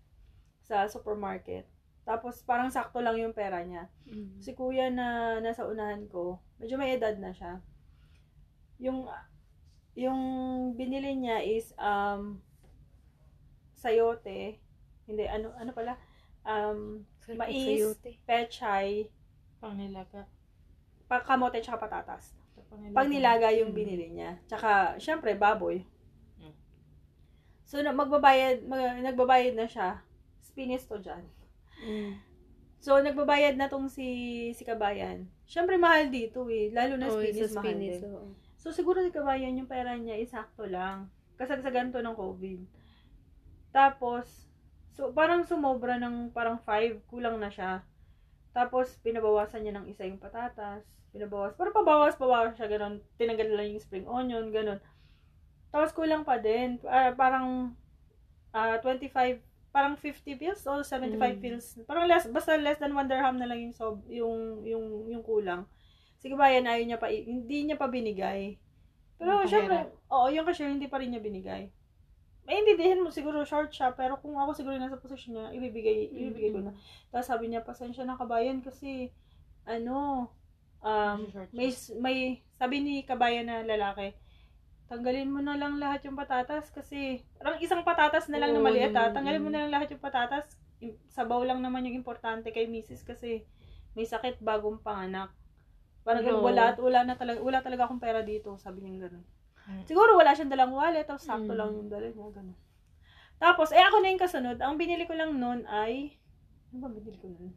[0.65, 1.69] sa supermarket.
[2.07, 3.93] Tapos parang sakto lang yung pera niya.
[4.41, 7.61] Si kuya na nasa unahan ko, medyo may edad na siya.
[8.81, 9.05] Yung
[9.93, 10.21] yung
[10.73, 12.41] binili niya is um
[13.75, 14.57] sayote.
[15.05, 15.99] Hindi ano ano pala?
[16.47, 17.59] Um Sarap Mais.
[17.83, 18.11] sayote.
[18.23, 19.11] pechay,
[19.59, 20.31] Pang nilaga.
[21.11, 22.39] pa kamote, tsaka patatas.
[22.71, 22.95] Pang nilaga.
[22.95, 23.77] Pag nilaga yung Mm.
[23.77, 24.39] binili niya.
[24.47, 25.83] Tsaka, syempre, baboy.
[26.39, 26.55] Mm.
[27.67, 29.99] So, na, magbabayad, mag, nagbabayad na siya.
[30.39, 31.27] Spinis to dyan.
[31.83, 32.15] Mm.
[32.79, 34.07] So, nagbabayad na tong si,
[34.55, 35.27] si Kabayan.
[35.47, 36.71] Syempre, mahal dito eh.
[36.71, 38.07] Lalo na Oo, spinis, sa mahal spinis, din.
[38.09, 38.27] oo.
[38.57, 41.11] So, siguro si Kabayan, yung pera niya, isakto lang.
[41.35, 42.63] Kasagsagan to ng COVID.
[43.75, 44.46] Tapos,
[44.97, 47.85] so, parang sumobra ng parang 5, kulang na siya.
[48.57, 50.83] Tapos, pinabawasan niya ng isa yung patatas.
[51.13, 53.05] Pinabawas, parang pabawas-bawas siya, ganun.
[53.21, 54.81] Tinanggal lang yung spring onion, ganun.
[55.69, 56.81] Tapos, kulang pa din.
[56.89, 57.77] Ah, parang,
[58.57, 61.43] ah 25, parang 50 pills o 75 Mm.
[61.45, 61.67] pills.
[61.85, 65.69] Parang less, basta less than 1 dirham na lang yung, sob, yung, yung, yung kulang.
[66.17, 68.57] Si Kabayan, ayaw niya pa, hindi niya pa binigay.
[69.21, 71.69] Pero, syempre, oo, yung cashier, hindi pa rin niya binigay.
[72.47, 76.51] May intindihin mo, siguro short siya, pero kung ako siguro nasa posisyon niya, ibibigay, ibibigay
[76.55, 76.73] ko na.
[77.11, 79.11] Tapos sabi niya, pasensya na kabayan kasi,
[79.67, 80.31] ano,
[80.79, 81.19] um,
[81.51, 82.17] may, may,
[82.55, 84.15] sabi ni kabayan na lalaki,
[84.87, 88.67] tanggalin mo na lang lahat yung patatas kasi, parang isang patatas na lang na Oo,
[88.71, 90.47] maliit yung- ah, tanggalin mo na lang lahat yung patatas,
[91.11, 93.43] sabaw lang naman yung importante kay misis kasi
[93.99, 95.35] may sakit bagong panganak.
[96.07, 96.47] Parang No.
[96.47, 99.27] wala, wala na talaga, wala talaga akong pera dito, sabi niya ganun.
[99.87, 101.59] Siguro wala siyang dalang wallet, tapos sakto Mm.
[101.59, 102.59] lang yung dala niya, ganun.
[103.37, 106.17] Tapos, eh ako na yung kasunod, ang binili ko lang noon ay,
[106.73, 107.53] ano ba binili ko noon?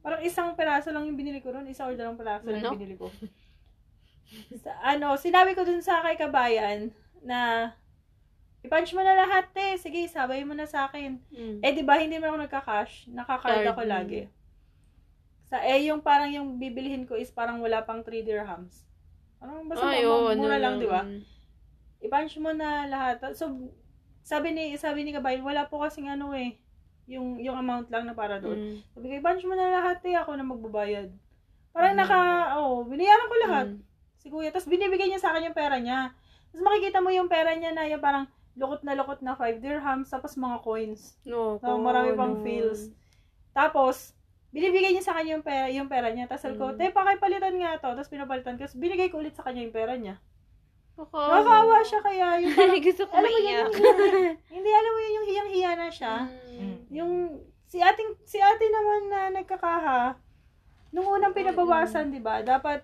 [0.00, 2.78] Parang isang peraso lang yung binili ko noon, isa or dalawang peraso lang yung Ano?
[2.78, 3.10] binili ko.
[4.62, 6.94] Sa, ano, sinabi ko dun sa kay kabayan
[7.26, 7.74] na
[8.62, 9.74] i-punch mo na lahat eh.
[9.74, 11.18] Sige, sabay mo na sa akin.
[11.34, 11.58] Mm.
[11.66, 13.10] Eh, di ba, hindi mo ako nagka-cash.
[13.10, 13.90] Naka-card Card, ako mm.
[13.90, 14.20] lagi.
[15.50, 18.86] Sa, eh, yung parang yung bibilihin ko is parang wala pang 3 dirhams.
[19.40, 21.02] Parang basta Ay, oo, mura ano lang, di ba?
[22.00, 23.24] I-punch mo na lahat.
[23.32, 23.72] So,
[24.20, 26.60] sabi ni, sabi ni Kabayan, wala po kasing ano eh,
[27.08, 28.56] yung, yung amount lang na para doon.
[28.56, 28.76] Mm.
[28.94, 31.08] Sabi ko, i-punch mo na lahat eh, ako na magbabayad.
[31.72, 32.00] Parang Mm.
[32.04, 32.18] naka,
[32.60, 33.66] oh, binayaran ko lahat.
[33.74, 33.80] Mm.
[34.20, 34.52] Si kuya.
[34.52, 36.12] Tapos binibigay niya sa akin yung pera niya.
[36.52, 40.12] Tapos makikita mo yung pera niya na yung parang lukot na lukot na 5 dirhams,
[40.12, 41.16] tapos mga coins.
[41.24, 42.42] No, So, marami pang no.
[42.44, 42.92] feels.
[43.56, 44.12] Tapos,
[44.50, 46.26] binibigay niya sa kanya yung pera, yung pera niya.
[46.26, 46.76] Tapos sabi ko, Mm.
[46.76, 47.90] te, pakipalitan nga to.
[47.92, 48.66] Tapos pinapalitan ko.
[48.66, 50.18] Tapos binigay ko ulit sa kanya yung pera niya.
[50.94, 51.30] Nakakaawa.
[51.32, 52.26] Nakakaawa siya kaya.
[52.38, 53.72] Yung parang, Gusto ko alam mo yun, yung
[54.58, 56.14] hindi, alam mo yun, yung hiyang-hiya na siya.
[56.50, 56.76] Mm.
[56.90, 57.12] Yung,
[57.64, 60.18] si ating, si ate naman na nagkakaha,
[60.90, 62.82] nung unang pinabawasan, di ba, dapat,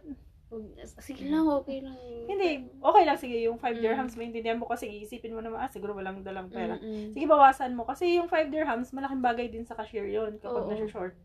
[1.03, 1.99] Sige lang, okay lang.
[2.31, 3.83] hindi, okay lang, sige, yung 5 Mm.
[3.83, 6.79] dirhams, maintindihan mo kasi iisipin mo naman, ah, siguro walang dalang pera.
[6.79, 7.11] Mm-mm.
[7.13, 7.83] Sige, bawasan mo.
[7.83, 10.71] Kasi yung 5 dirhams, malaking bagay din sa cashier yon kapag Oo.
[10.71, 11.19] nasa short.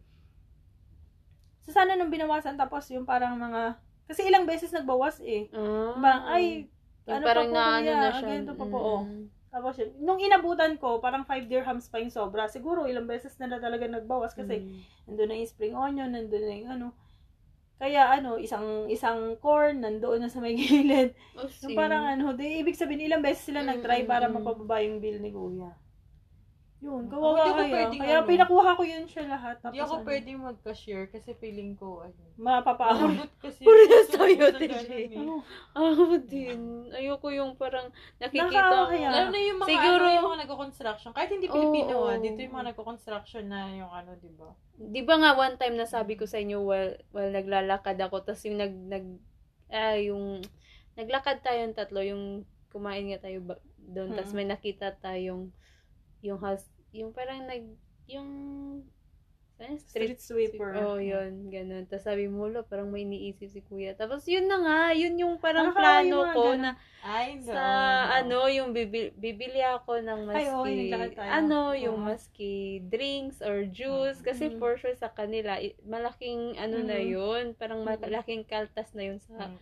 [1.62, 3.78] So, sana nung binawasan, tapos yung parang mga,
[4.09, 5.47] kasi ilang beses nagbawas eh.
[5.53, 5.93] Ah.
[5.95, 6.43] Parang, ay,
[7.05, 8.28] ano parang pa po na, ano na siya.
[8.28, 9.01] ganito pa po, oh.
[9.05, 9.26] Mm.
[9.51, 12.47] Tapos yun, nung inabutan ko, parang 5 dirhams pa yung sobra.
[12.47, 14.80] Siguro ilang beses na, na talaga nagbawas kasi Mm.
[15.12, 16.88] nandun na yung spring onion, nandun na yung ano.
[17.76, 21.18] Kaya ano, isang isang corn nandoon na sa may gilid.
[21.36, 21.74] Oh, sige.
[21.76, 24.34] parang ano, di, ibig sabihin ilang beses sila Mm, nag-try mm, para mm.
[24.39, 25.74] mapababa yung bill ni Kuya.
[26.82, 27.93] Yun, Ako, kawawa ko kaya.
[27.93, 28.25] Kaya ano.
[28.25, 29.61] pinakuha ko yun siya lahat.
[29.61, 32.17] Tapos Hindi ako ano, pwedeng mag-cashier kasi feeling ko, ano.
[32.41, 33.61] Malambot kasi.
[33.61, 34.43] Parehas tayo.
[35.21, 35.36] Ano?
[35.77, 36.89] Ako din.
[36.89, 38.97] Ayoko yung parang nakikita ko.
[38.97, 41.11] Lalo na yung mga, Siguro- ano, yung mga nagko-construction.
[41.13, 42.17] Kahit hindi Pilipino, Oo, ah.
[42.17, 42.21] oo.
[42.25, 44.49] Dito yung mga nagko-construction na yung ano, di ba?
[44.82, 48.57] Di ba nga one time nasabi ko sa inyo while, while naglalakad ako, tapos yung
[48.57, 49.05] nag, nag,
[49.69, 50.41] ah, yung,
[50.97, 52.41] naglakad tayong tatlo, yung
[52.73, 54.38] kumain nga tayo ba, doon, tapos Mm.
[54.41, 55.53] may nakita tayong,
[56.22, 57.65] yung house, yung parang nag,
[58.07, 58.30] yung,
[59.61, 60.74] ano, Street sweeper.
[60.74, 61.86] Oh, yun, ganun.
[61.86, 63.93] Tapos sabi mo, lo, parang may iniisip si kuya.
[63.93, 66.59] Tapos yun na nga, yun yung parang yung plano mga ko ganun.
[66.65, 66.72] na
[67.05, 67.45] Ay, no.
[67.53, 67.61] sa
[68.22, 71.30] ano, yung bibili, bibili ako ng maski, Ay, yung tayo.
[71.30, 72.07] ano, yung Oo.
[72.09, 74.22] maski drinks or juice.
[74.26, 74.57] Kasi Mm.
[74.57, 77.09] for sure sa kanila, malaking ano na Mm.
[77.13, 77.43] yun.
[77.53, 78.01] Parang Mm.
[78.01, 79.57] malaking kaltas na yun sa, Mm-mm.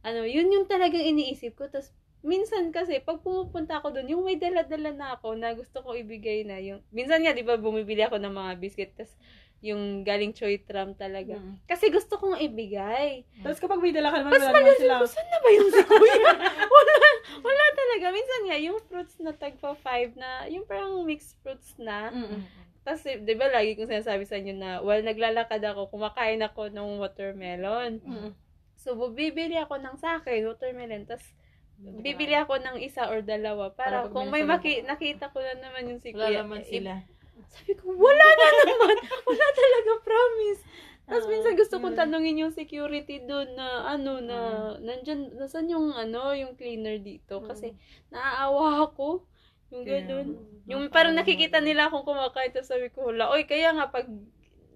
[0.00, 1.68] ano, yun yung talagang iniisip ko.
[1.68, 1.92] Tapos,
[2.22, 6.46] minsan kasi, pag pumupunta ako doon, yung may dala-dala na ako na gusto ko ibigay
[6.46, 9.14] na yung, minsan nga, di ba, bumibili ako ng mga biscuit, tapos,
[9.62, 11.38] yung galing Choy Tram talaga.
[11.38, 11.62] Mm.
[11.70, 13.22] Kasi gusto kong ibigay.
[13.46, 14.94] Tapos kapag may dala ka naman, Mas wala naman sila.
[15.06, 16.30] Saan na ba yung si kuya?
[16.74, 16.94] wala,
[17.46, 18.06] wala talaga.
[18.10, 22.10] Minsan nga, yung fruits na tagpa 5 na, yung parang mixed fruits na.
[22.10, 22.42] Mm.
[22.82, 26.98] Tapos, di ba, lagi kong sinasabi sa inyo na, while naglalakad ako, kumakain ako ng
[26.98, 28.02] watermelon.
[28.02, 28.34] Mm.
[28.74, 31.06] So, bibili ako ng sa akin, watermelon.
[31.06, 31.22] Tapos,
[31.82, 33.74] bibili ako ng isa or dalawa.
[33.74, 36.38] Para, Para kung may maki- nakita ko na naman yung si Wala kuya.
[36.46, 36.92] naman sila.
[37.52, 38.96] Sabi ko, wala na naman.
[39.28, 40.62] wala talaga, promise.
[41.02, 44.72] Tapos Ah, minsan gusto kong tanungin yung security doon na ano na Ah.
[44.78, 47.74] nandyan nasan yung ano yung cleaner dito kasi
[48.08, 49.26] naaawa ako
[49.72, 53.88] Yung mm, Yung parang nakikita nila akong kumakain, tapos sabi ko, wala, oy, kaya nga
[53.88, 54.04] pag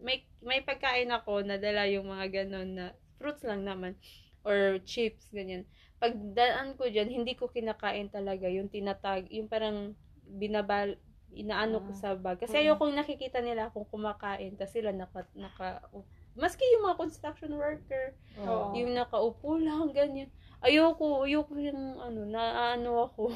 [0.00, 2.86] may, may pagkain ako, nadala yung mga ganun na,
[3.20, 3.92] fruits lang naman,
[4.40, 5.68] or chips, ganyan.
[6.02, 9.96] Pag daan ko dyan, hindi ko kinakain talaga yung tinatag, yung parang
[10.28, 11.00] binabal,
[11.32, 11.96] inaano ko Ah.
[11.96, 12.36] sa bag.
[12.36, 15.80] Kasi ayokong nakikita nila akong kumakain, tapos sila naka, naka,
[16.36, 18.12] maski yung mga construction worker,
[18.44, 18.76] Oo.
[18.76, 20.28] yung nakaupo lang, ganyan.
[20.60, 23.32] Ayoko, ayoko yung ano, na ano ako.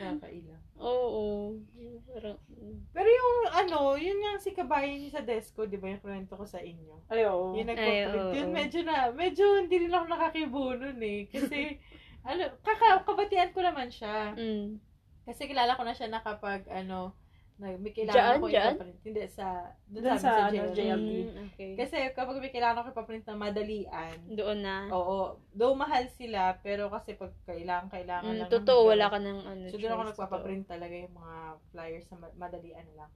[0.00, 0.63] Nakakailang.
[0.78, 1.54] Oo.
[1.78, 2.94] Yung Parang, mm.
[2.94, 6.46] Pero yung ano, yun yung si kabayan niya sa Desco, di ba yung kwento ko
[6.46, 7.02] sa inyo?
[7.10, 7.58] Ay, oo.
[7.58, 11.26] Yung oo, Yun medyo na, medyo hindi rin ako nakakibo nun eh.
[11.26, 11.82] Kasi,
[12.30, 14.34] ano, kaka, kabatian ko naman siya.
[14.38, 14.78] Mm.
[15.26, 17.18] Kasi kilala ko na siya na kapag, ano,
[17.54, 17.98] na, may Diyan?
[18.02, 18.74] kailangan ko Diyan?
[18.74, 18.98] ipaprint.
[19.06, 19.46] Hindi, sa,
[19.86, 21.10] dun Dun sa, sa, sa, ano, JLT.
[21.14, 21.70] Mm, okay.
[21.78, 24.76] Kasi kapag may kailangan ko ipaprint na madalian, Doon na.
[24.90, 25.16] oo,
[25.54, 28.50] though mahal sila, pero kasi pag kailangan, kailangan Mm, lang.
[28.50, 29.62] totoo, ng- wala ka ng ano.
[29.70, 31.36] So, doon ako choice, nagpapaprint talaga yung mga
[31.70, 33.12] flyers sa ma- madalian lang.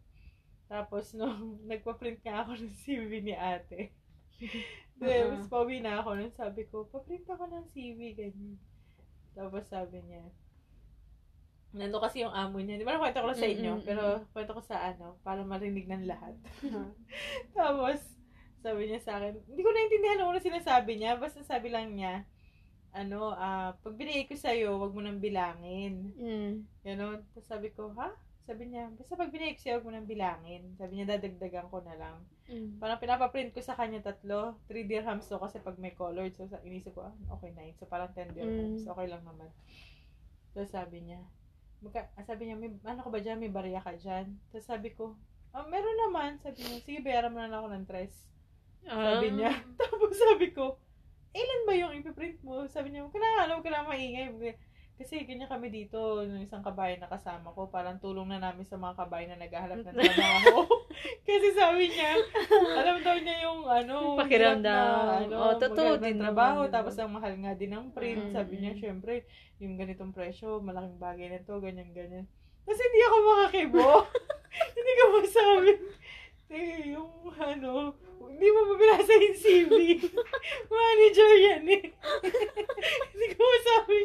[0.68, 3.90] Tapos, nung nagpa-print nga ako ng CV ni ate.
[4.98, 5.30] Uh-huh.
[5.30, 6.10] Tapos, pauwi na ako.
[6.18, 8.58] Nung sabi ko, paprint ako ng CV, ganyan.
[9.30, 10.26] Tapos, sabi niya,
[11.72, 12.80] nando kasi yung amo niya.
[12.80, 13.72] Di ba nakwento ko lang sa inyo?
[13.76, 14.02] Mm, mm, Pero,
[14.32, 16.34] kwento ko sa ano, para marinig ng lahat.
[16.64, 16.88] Mhm.
[17.58, 18.00] Tapos,
[18.64, 21.20] sabi niya sa akin, hindi ko naintindihan ano sinasabi niya.
[21.20, 22.24] Basta sabi lang niya,
[22.96, 26.10] ano, ah, pag binigay ko sa'yo, wag mo nang bilangin.
[26.16, 26.52] Mm.
[26.82, 27.20] Ganon.
[27.36, 28.16] Tapos sabi ko, ha?
[28.48, 30.72] Sabi niya, basta pag binigay ko sa'yo, huwag mo nang bilangin.
[30.80, 32.16] Sabi niya, dadagdagan ko na lang.
[32.48, 32.80] Mm.
[32.80, 34.56] Parang pinapaprint ko sa kanya tatlo.
[34.72, 36.32] 3 dirhams to kasi pag may colored.
[36.32, 37.76] So, inisip ko, ah, okay na yun.
[37.76, 38.82] So, parang 10 dirhams.
[38.82, 38.88] Mm.
[38.88, 39.52] Okay lang naman.
[40.56, 41.20] Tapos sabi niya,
[41.78, 43.38] magka, ah, sabi niya, may, ano ka ba dyan?
[43.38, 44.34] May barya ka dyan?
[44.50, 45.14] Tapos sabi ko,
[45.52, 46.38] ah, meron naman.
[46.38, 48.12] Sabi niya, sige, bayaran mo na lang ako ng tres.
[48.82, 49.34] Sabi Ah.
[49.34, 49.52] niya.
[49.80, 50.76] Tapos sabi ko,
[51.30, 52.66] ilan ba yung ipiprint mo?
[52.66, 54.28] Sabi niya, kailangan, alam, kailangan maingay.
[54.98, 58.74] Kasi ganyan kami dito, yung isang kabayan na kasama ko, parang tulong na namin sa
[58.74, 60.66] mga kabayan na naghahanap ng trabaho.
[61.22, 62.18] Kasi sabi niya,
[62.74, 64.66] alam daw niya yung ano, Pakiramdam.
[64.66, 68.26] na, ano, Oh, totoo din trabaho, naman, tapos ang mahal nga din ng print.
[68.26, 68.34] Mm.
[68.34, 69.22] Sabi niya, syempre,
[69.62, 72.26] yung ganitong presyo, malaking bagay na to, ganyan, ganyan.
[72.66, 73.86] Kasi hindi ako makakibo.
[74.76, 75.72] hindi ko masabi.
[76.48, 79.72] Eh, yung ano, hindi mo mabinasa yung CV.
[80.74, 81.84] Manager yan eh.
[83.14, 83.98] hindi ko masabi.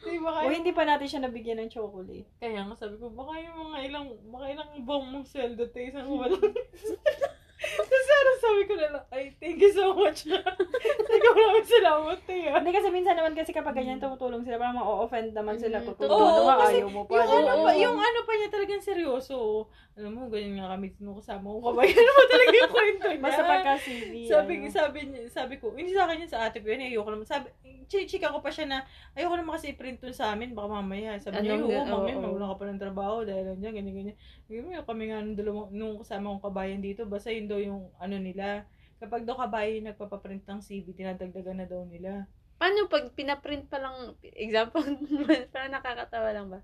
[0.00, 2.28] Hindi baka O hindi pa natin siya nabigyan ng chocolate.
[2.40, 6.08] Kaya nga sabi ko, baka yung mga ilang, baka ilang buwang mong sweldo tayo isang
[6.08, 6.36] wala.
[7.60, 10.40] Tapos ano sabi ko na lang, ay, thank you so much na.
[11.10, 12.48] Sabi ko, maraming salamat tayo.
[12.56, 15.82] Hindi kasi minsan naman kasi kapag ganyan tumutulong sila, parang ma-offend naman sila.
[15.82, 17.14] Mm, Tutulong totoo, naman, kasi ayaw mo pa.
[17.20, 19.68] Yung ano pa, yung ano pa niya talagang seryoso.
[20.00, 23.20] Alam mo, ganyan nga kami nung kasama ko kabayan naman talaga yung kwento niya.
[23.20, 24.72] Basta pagka CV, Sabi, ano.
[24.72, 27.26] sabi, niya, sabi ko, hindi sa akin yun sa ate ko yun, ayoko naman.
[27.28, 27.46] Sabi,
[27.90, 28.78] chika ko pa siya na,
[29.18, 31.18] ayoko naman kasi print dun sa amin, baka mamaya.
[31.18, 32.22] Sabi niya, oo, mamaya, oo, oo.
[32.22, 34.16] mawala ka pa ng trabaho dahil nandiyan, ganyan, ganyan.
[34.62, 38.16] Mo, kami nga nung, dalawang, nung kasama kong kabayan dito, basta yun daw yung ano
[38.22, 38.62] nila.
[39.02, 42.30] Kapag daw kabayan nagpapaprint ng CV, tinadagdagan na daw nila.
[42.60, 44.86] Paano pag pinaprint pa lang, example,
[45.52, 46.60] parang nakakatawa lang ba?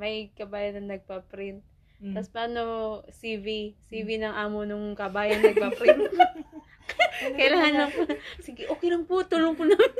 [0.00, 1.60] May kabayan na nagpa-print.
[2.00, 2.14] Mm.
[2.16, 2.62] Tapos paano
[3.12, 3.76] CV?
[3.90, 6.00] CV ng amo nung kabayan nagpa-print.
[7.38, 8.02] Kailangan lang po.
[8.42, 9.22] Sige, okay lang po.
[9.24, 9.92] Tulong po namin.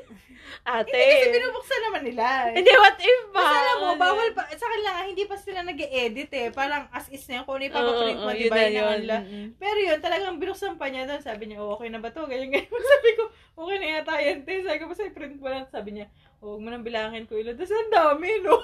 [0.63, 0.91] Ate.
[0.91, 2.25] Hindi kasi binubuksan naman nila.
[2.49, 2.55] eh.
[2.57, 3.37] Hindi, what if ba?
[3.37, 6.49] Basta alam mo, bawal pa, sa kanila, hindi pa sila nag edit eh.
[6.49, 8.57] Parang as is na yun, kung ano yung papaprint mo, Oo, oo, di ba?
[8.61, 9.03] yun Yun.
[9.07, 9.47] Mm-mm.
[9.57, 11.21] Pero yun, talagang binuksan pa niya doon.
[11.21, 12.25] Sabi niya, oh, okay na ba to?
[12.25, 12.71] Ganyan, ganyan.
[12.93, 13.23] Sabi ko,
[13.57, 14.55] okay na yata yan, te.
[14.61, 15.65] Sabi ko, basta i-print mo lang.
[15.67, 16.07] Sabi niya,
[16.39, 17.55] oh, huwag mo nang bilangin ko ilan.
[17.55, 18.57] Tapos ang dami, no?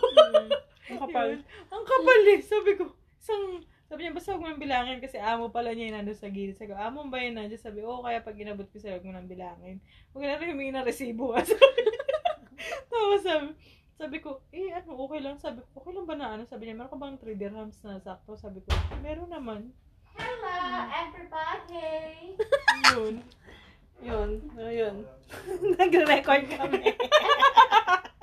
[0.88, 1.28] Ang kapal.
[1.34, 1.42] Yun.
[1.68, 2.40] Ang kapal eh.
[2.40, 2.84] Sabi ko,
[3.16, 3.60] isang,
[3.90, 6.54] sabi niya, basta huwag mo bilangin kasi amo pala niya yung nandun sa gilid.
[6.54, 7.58] Sabi ko, amo ba yun nandiyan?
[7.58, 9.82] Sabi, oo, kaya pag inabot ko sa'yo, huwag mo nang bilangin.
[10.14, 11.34] Huwag na rin humingi ng resibo.
[11.34, 11.42] ah.
[12.94, 13.50] Tapos sabi,
[13.98, 15.42] sabi ko, eh ano, okay lang.
[15.42, 16.46] Sabi ko, okay lang ba na ano?
[16.46, 18.38] Sabi niya, meron ka bang 3 dirhams na sakto?
[18.38, 18.70] Sabi ko,
[19.02, 19.74] meron naman.
[20.14, 20.54] Hello,
[20.94, 22.38] everybody!
[22.94, 23.14] Yun.
[24.06, 24.30] Yun.
[24.54, 24.96] Yun.
[25.74, 26.94] Nagre-record kami.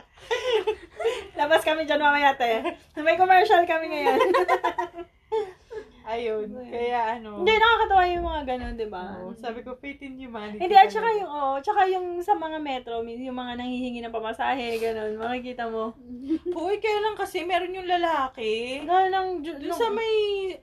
[1.43, 2.80] Labas kami dyan mamaya, te.
[3.03, 4.32] May commercial kami ngayon.
[6.08, 6.47] Ayun.
[6.72, 7.43] Kaya ano.
[7.43, 9.20] Hindi, nakakatawa yung mga ganun, di ba?
[9.20, 10.64] Oo, sabi ko, faith in humanity.
[10.64, 14.80] Hindi, at saka yung, oh, tsaka yung sa mga metro, yung mga nanghihingi ng pamasahe,
[14.80, 15.91] ganun, makikita mo.
[16.64, 18.82] Uy, kaya lang kasi meron yung lalaki.
[18.88, 20.14] No, nang, nung- sa may,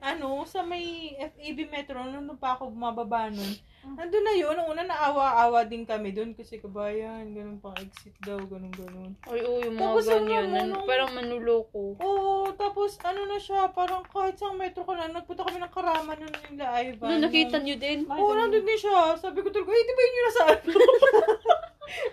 [0.01, 3.53] ano, sa may FAB Metro, nung nung pa ako bumababa nun,
[3.93, 8.41] nandun na yun, nung una naawa-awa din kami dun kasi kabayan, ganun pang exit daw,
[8.41, 9.13] ganun ganun.
[9.29, 10.43] Ay, oo, yung mga Tapos ganyan.
[10.43, 11.93] ano, nan- nung- Parang manuloko.
[12.01, 16.11] Oo, tapos ano na siya, parang kahit sa metro ka na, nagpunta kami ng karama
[16.15, 17.05] nun nila, Ivan.
[17.05, 17.99] Ano, nakita niyo din?
[18.09, 19.13] Oo, nandun din siya.
[19.15, 20.69] Sabi ko talaga, eh, di ba yun yung nasa ano?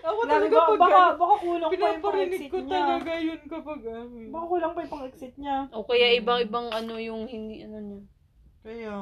[0.03, 2.77] Ako talaga baka, pag baka, baka kulang pa yung pang-exit ko niya.
[2.77, 4.15] talaga yun kapag ano.
[4.29, 5.57] Baka kulang pa yung pang-exit niya.
[5.73, 7.99] O kaya ibang-ibang ano yung hindi, ano niya.
[8.63, 8.93] Kaya,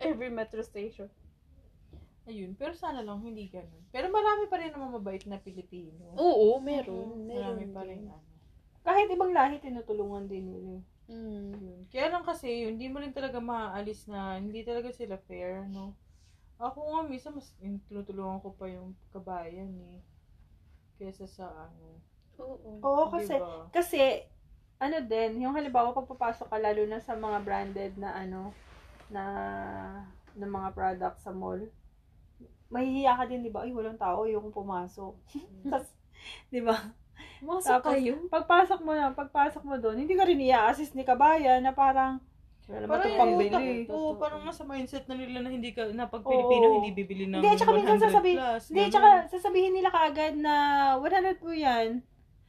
[0.00, 1.08] Every metro station.
[2.28, 2.52] Ayun.
[2.56, 3.84] Pero sana lang hindi ganun.
[3.92, 6.14] Pero marami pa rin naman mabait na Pilipino.
[6.16, 7.28] Oo, meron.
[7.28, 8.00] Marami meron pa rin.
[8.08, 8.20] Ano.
[8.84, 10.74] Kahit ibang lahi, tinutulungan din nila.
[11.08, 11.52] Mm.
[11.56, 11.80] Yun.
[11.88, 15.96] Kaya lang kasi, yun, hindi mo rin talaga maaalis na hindi talaga sila fair, no?
[16.60, 20.00] Ako nga, minsan mas tinutulungan ko pa yung kabayan eh.
[21.00, 22.00] Kesa sa ano.
[22.40, 22.80] Oo.
[22.80, 23.68] Oo, kasi, diba?
[23.72, 24.00] kasi,
[24.80, 28.52] ano din, yung halimbawa pagpapasok ka lalo na sa mga branded na ano,
[29.08, 29.24] na,
[30.36, 31.60] na mga products sa mall,
[32.74, 33.62] mahihiya ka din, di ba?
[33.62, 35.14] Ay, walang tao, yung pumasok.
[35.64, 35.88] Tapos,
[36.50, 36.74] di ba?
[37.40, 38.14] Masok Tapos, kayo.
[38.26, 42.18] Pagpasok mo na, pagpasok mo doon, hindi ka rin i-assist ni kabayan na parang,
[42.64, 43.50] wala naman Parang pangbili.
[43.52, 46.24] utak- Oo, parang nasa mindset na nila na hindi ka, na pag.
[46.24, 48.62] Pilipino, hindi bibili ng Hindi, tsaka minsan 100 sasabi- plus.
[48.66, 48.90] Hindi, ganun.
[48.90, 50.54] tsaka sasabihin nila kaagad na
[50.98, 52.00] 100 po yan.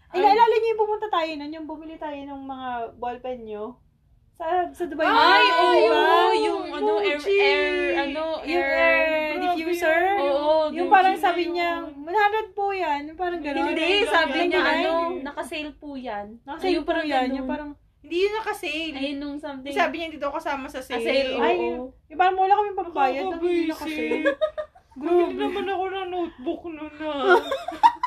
[0.07, 0.23] Ay, Ay.
[0.23, 3.63] naalala niyo yung pumunta tayo nun, yung bumili tayo ng mga ballpen nyo.
[4.35, 5.07] Sa, sa Dubai.
[5.07, 6.03] Ay, oo, di ba?
[6.35, 7.31] yung ano, air, Gucci.
[7.33, 9.99] air, ano, Yung air, air diffuser.
[10.19, 13.01] Oo, Yung Gucci parang na sabi niya, 100 po yan.
[13.07, 13.71] Yung parang gano'n.
[13.71, 14.91] Hindi, Ganun sabi niya, ano,
[15.23, 16.25] naka-sale po yan.
[16.43, 17.27] Nakasave Ayun, po parang yan.
[17.33, 17.69] Yung parang,
[18.05, 18.93] Hindi yun nakasale.
[18.93, 19.73] Ayun nung something.
[19.73, 21.01] Sabi niya daw kasama sa Ah, sale.
[21.01, 21.41] sale, oo.
[21.41, 21.55] ay,
[22.05, 23.25] yung parang wala kami pambayad.
[23.25, 24.03] Nang hindi na kasi.
[24.95, 27.35] Bumili naman ako ng notebook nun na.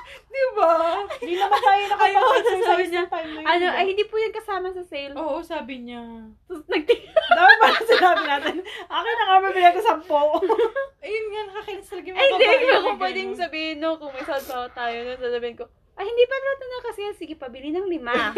[0.09, 0.73] Di ba?
[1.21, 3.49] Hindi naman tayo nakapag-exercise sabi niya, ng time na yun.
[3.49, 5.13] Ano, ay, hindi po yan kasama sa sale.
[5.13, 6.01] Oo, sabi niya.
[6.49, 7.13] Tapos nagtingin.
[7.37, 8.55] Dami pa na sinabi natin.
[8.89, 10.09] Akin na nga, bibili ko 10.
[11.05, 14.25] Ayun nga, nakakainis talaga yung Ay, hindi babae ko ako pwedeng sabihin, no, kung may
[14.25, 15.65] salsawa tayo, no, sasabihin ko,
[15.99, 18.33] ay, hindi pa natin na kasi, sige, pabili ng lima.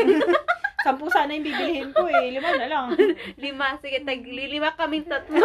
[0.80, 2.32] Sampu sana yung bibilihin ko eh.
[2.32, 2.86] Lima na lang.
[3.36, 5.44] lima, sige, taglilima kaming tatlo.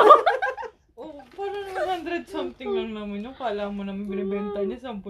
[0.96, 1.68] Oo, parang
[2.08, 5.04] 100 something lang naman yung kala mo naman binibenta niya 10,000.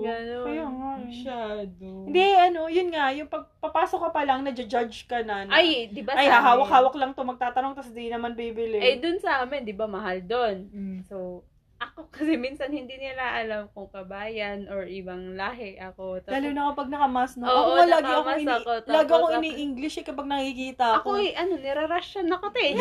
[0.00, 0.46] Ganon.
[0.48, 0.92] Kaya nga.
[0.96, 1.86] Masyado.
[2.08, 5.44] Hindi, ano, yun nga, yung pagpapasok ka pa lang, na-judge ka na.
[5.44, 6.36] na Ay, di ba ay, sa amin?
[6.40, 8.80] hahawak-hawak lang to magtatanong, tapos di naman bibili.
[8.80, 10.72] Eh, dun sa amin, di ba, mahal dun.
[10.72, 10.98] Mm.
[11.04, 11.44] So,
[11.76, 16.24] ako kasi minsan hindi nila alam kung kabayan or ibang lahi ako.
[16.24, 17.44] Tapos, Lalo na kapag nakamas, no?
[17.44, 21.12] Oo, ako nga lagi akong ini, ako, tapos lagi ako- ini-English eh kapag nakikita ako,
[21.12, 21.24] ako.
[21.24, 22.66] eh, ano, nirarush ako te.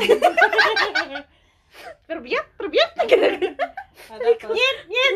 [2.07, 2.91] pero biyak, pero biyak.
[2.97, 5.15] Tapos, Nyet, nyet.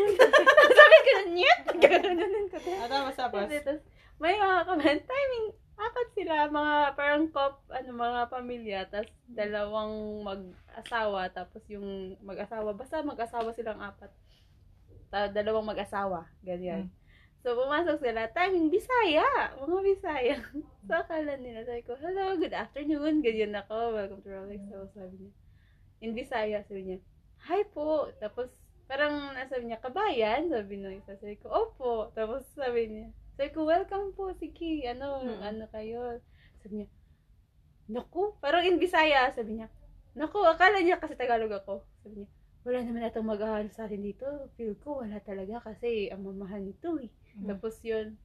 [0.78, 1.60] Sabi ko, nyet.
[1.82, 3.80] Gano'n ko ah, tapos, tapos.
[4.22, 11.26] May mga comment, timing, apat sila, mga parang cop, ano, mga pamilya, tas dalawang mag-asawa,
[11.34, 14.14] tapos yung mag-asawa, basta mag-asawa silang apat.
[15.10, 16.94] Ta dalawang mag-asawa, ganyan.
[17.42, 20.36] So, pumasok sila, timing, Bisaya, mga Bisaya.
[20.86, 24.62] so, akala nila, sabi ko, hello, good afternoon, ganyan ako, welcome to Rolex.
[24.70, 25.43] So, sabi niya,
[26.00, 26.98] in Bisaya, sabi niya,
[27.44, 28.50] hi po, tapos,
[28.88, 33.66] parang nasabi niya, kabayan, sabi nung isa, sabi ko, opo, tapos sabi niya, sabi ko,
[33.66, 35.40] welcome po, sige, ano, Mm.
[35.42, 36.18] ano kayo,
[36.62, 36.88] sabi niya,
[37.88, 39.68] naku, parang in Bisaya, sabi niya,
[40.16, 42.30] naku, akala niya kasi Tagalog ako, sabi niya,
[42.64, 44.24] wala naman atong mag-ahal sa atin dito,
[44.56, 47.12] feel ko, wala talaga kasi ang mamahal nito eh.
[47.36, 47.52] Mm.
[47.52, 48.16] Tapos yun,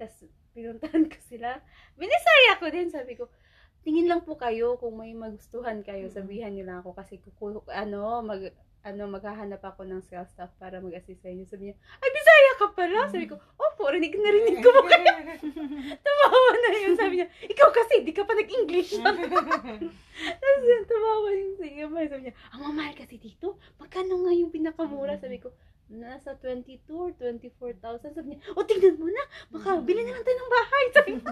[0.00, 0.24] tapos
[0.56, 1.60] pinuntahan ko sila,
[2.00, 3.28] binisaya ko din, sabi ko,
[3.86, 6.12] tingin lang po kayo kung may magustuhan kayo, Mm.
[6.12, 8.50] sabihan niyo lang ako kasi kuku, ano, mag,
[8.82, 11.46] ano, maghahanap ako ng sales staff para mag-assist sa inyo.
[11.46, 13.06] Sabi niya, ay, Bisaya ka pala?
[13.06, 15.14] Sabi ko, opo, rinig na rinig ko po kayo.
[16.06, 16.94] Tumawa na yun.
[16.98, 18.98] Sabi niya, ikaw kasi, di ka pa nag-English.
[20.42, 22.08] Tapos yun, tumawa yung Singapore.
[22.10, 25.14] Sabi niya, ang mamahal kasi dito, magkano nga yung pinakamura?
[25.14, 25.54] Sabi ko,
[25.86, 28.18] nasa 22 or 24,000.
[28.18, 29.24] Sabi niya, o tingnan mo na,
[29.54, 30.84] baka bilhin na lang tayo ng bahay.
[30.96, 31.30] Sabi ko,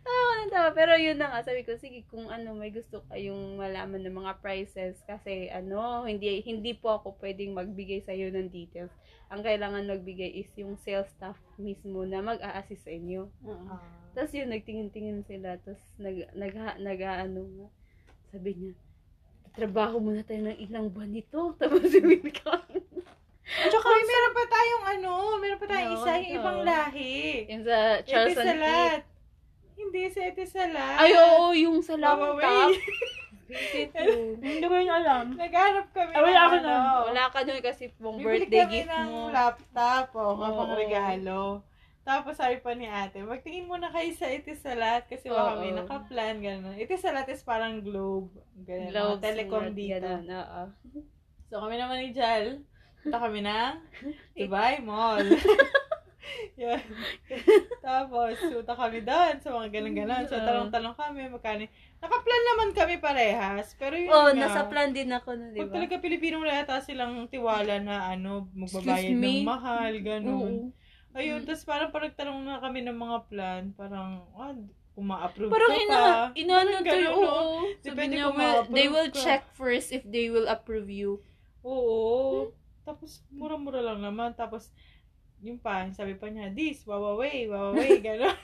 [0.00, 0.68] tawa na tawa.
[0.72, 4.32] Pero yun na nga, sabi ko, sige, kung ano, may gusto kayong malaman ng mga
[4.40, 8.92] prices, kasi ano, hindi hindi po ako pwedeng magbigay sa iyo ng details.
[9.28, 13.28] Ang kailangan magbigay is yung sales staff mismo na mag-a-assist sa inyo.
[13.44, 13.74] Oo.
[14.16, 15.60] Tapos yun, nagtingin-tingin sila.
[15.60, 17.68] Tapos nag, nag, nag, ano nga,
[18.32, 18.72] sabi niya,
[19.56, 21.50] trabaho muna tayo ng ilang buwan nito.
[21.60, 22.65] Tapos sabi ka,
[23.46, 27.16] At saka, Uy, meron pa tayong ano, meron pa tayong Oo, isa, yung ibang lahi.
[27.46, 28.42] yung sa Charles and Keith.
[28.42, 29.00] Etisalat.
[29.76, 30.96] Hindi, sa Etisalat.
[30.98, 32.70] Ay, oo, yung sa laptop.
[33.46, 35.24] Hindi ko yun alam.
[35.32, 36.66] Naghanap kami Ah, wala ng ako ano.
[36.66, 37.04] nun.
[37.06, 39.30] Wala ka nun kasi pong Bibili birthday kami gift ng mo.
[39.30, 40.34] laptop, o, Oo.
[40.36, 41.40] kapang regalo.
[42.02, 46.74] Tapos sabi pa ni ate, magtingin muna kayo sa Etisalat kasi baka may nakaplan, gano'n.
[46.76, 48.30] Etisalat is parang globe,
[48.60, 49.18] gano'n.
[49.18, 50.02] Telecom dito.
[50.02, 50.62] ganun, oo.
[51.46, 52.62] So kami naman ni Jal,
[53.06, 53.74] punta kami ng
[54.36, 55.22] Dubai Mall.
[56.58, 56.82] Yan.
[57.78, 60.24] Tapos, punta kami doon sa mga ganun-ganon.
[60.26, 61.70] So, talong-talong kami, magkano.
[62.02, 63.78] Nakaplan naman kami parehas.
[63.78, 65.74] Pero yun Oh, nga, nasa plan din ako nun, di Pag ba?
[65.78, 70.54] talaga Pilipino wala yata silang tiwala na ano, magbabayad ng mahal, ganun.
[70.66, 71.14] Oo.
[71.14, 74.52] Ayun, tapos parang parang nagtanong na kami ng mga plan, parang, ah,
[74.92, 76.12] kung ma-approve Parang ka ina, pa.
[76.34, 77.10] inaano Parang to no?
[77.14, 77.44] oo.
[77.80, 79.20] Depende kung will, they ma-approve will ka.
[79.22, 81.20] check first if they will approve you.
[81.62, 82.50] Oo.
[82.86, 84.30] Tapos, mura-mura lang naman.
[84.38, 84.70] Tapos,
[85.42, 88.38] yung pa, sabi pa niya, this, wawaway, wawaway, gano'n.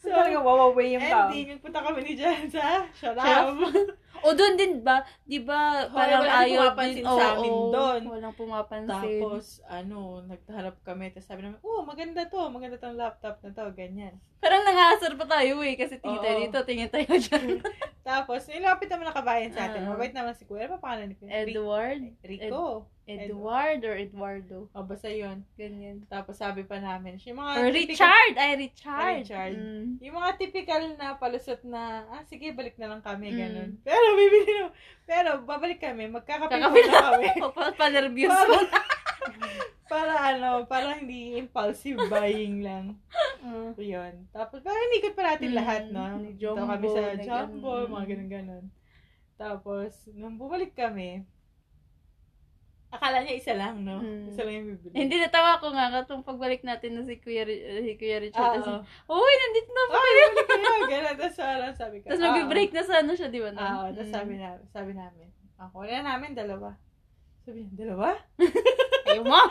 [0.00, 1.28] So, talaga wawaway yung tao.
[1.28, 3.58] ending, nagpunta kami ni Jan sa Sharab.
[4.20, 8.00] O doon din ba, di ba, parang ayaw din, sa oo, amin oo, doon.
[8.04, 8.90] Walang pumapansin.
[8.90, 11.12] Tapos, ano, nagtahanap kami.
[11.12, 12.40] Tapos sabi namin, oh, maganda to.
[12.52, 13.64] Maganda tong laptop na to.
[13.72, 14.14] Ganyan.
[14.40, 17.60] parang nangasar pa tayo eh, kasi tingin tayo dito, tingin tayo dyan.
[18.10, 19.84] Tapos, nilapit naman nakabayan sa atin.
[19.84, 19.92] Ah.
[19.92, 20.66] Mabait naman si Kuya.
[20.66, 21.44] Pa pangalan ni Kuya?
[21.44, 22.02] Edward?
[22.24, 22.88] Rico.
[23.10, 24.58] Edward or Eduardo?
[24.70, 25.42] O, basta yun.
[25.54, 26.04] Ganyan.
[26.06, 28.34] Tapos sabi pa namin, yung mga Or typical- Richard!
[28.36, 29.16] Ay, Richard!
[29.20, 29.54] Richard.
[29.56, 29.86] Mm.
[29.98, 33.36] Yung mga typical na palusot na, ah, sige, balik na lang kami, Mm.
[33.36, 33.70] ganun.
[33.80, 34.66] Pero, bibili na,
[35.02, 37.28] pero, babalik kami, magkakape Kakape na kami.
[37.80, 38.58] Pa-nervous Para, mo.
[39.86, 42.94] para ano, para hindi impulsive buying lang.
[43.42, 43.74] Mm.
[43.74, 44.14] Yun.
[44.30, 46.04] Tapos, parang inikot pa natin Mm, lahat, no?
[46.36, 48.64] Jumbo, kami sa Jumbo, mga ganun-ganun.
[49.34, 51.24] Tapos, nung bumalik kami,
[52.90, 53.98] akala niya isa lang, no?
[53.98, 54.28] Mm.
[54.28, 54.92] Isa lang yung bibili.
[54.92, 58.60] Hindi, natawa ko nga katong pagbalik natin na si Kuya, Ri- si Kuya Richard.
[58.60, 58.82] Oo.
[58.82, 59.80] Tapos, Uy, nandito na?
[59.80, 61.14] Ay, bumalik kayo, ganun.
[61.16, 63.50] Tapos, parang sabi ko, Tapos "Ah, mag-break na sana siya, di ba?
[63.50, 63.62] nun?
[63.62, 64.12] Oo, tapos Mm.
[64.12, 66.68] sabi, na, sabi namin, ako na namin, dalawa.
[67.40, 68.08] Sabi niya, dalawa?
[69.06, 69.40] Ayaw mo?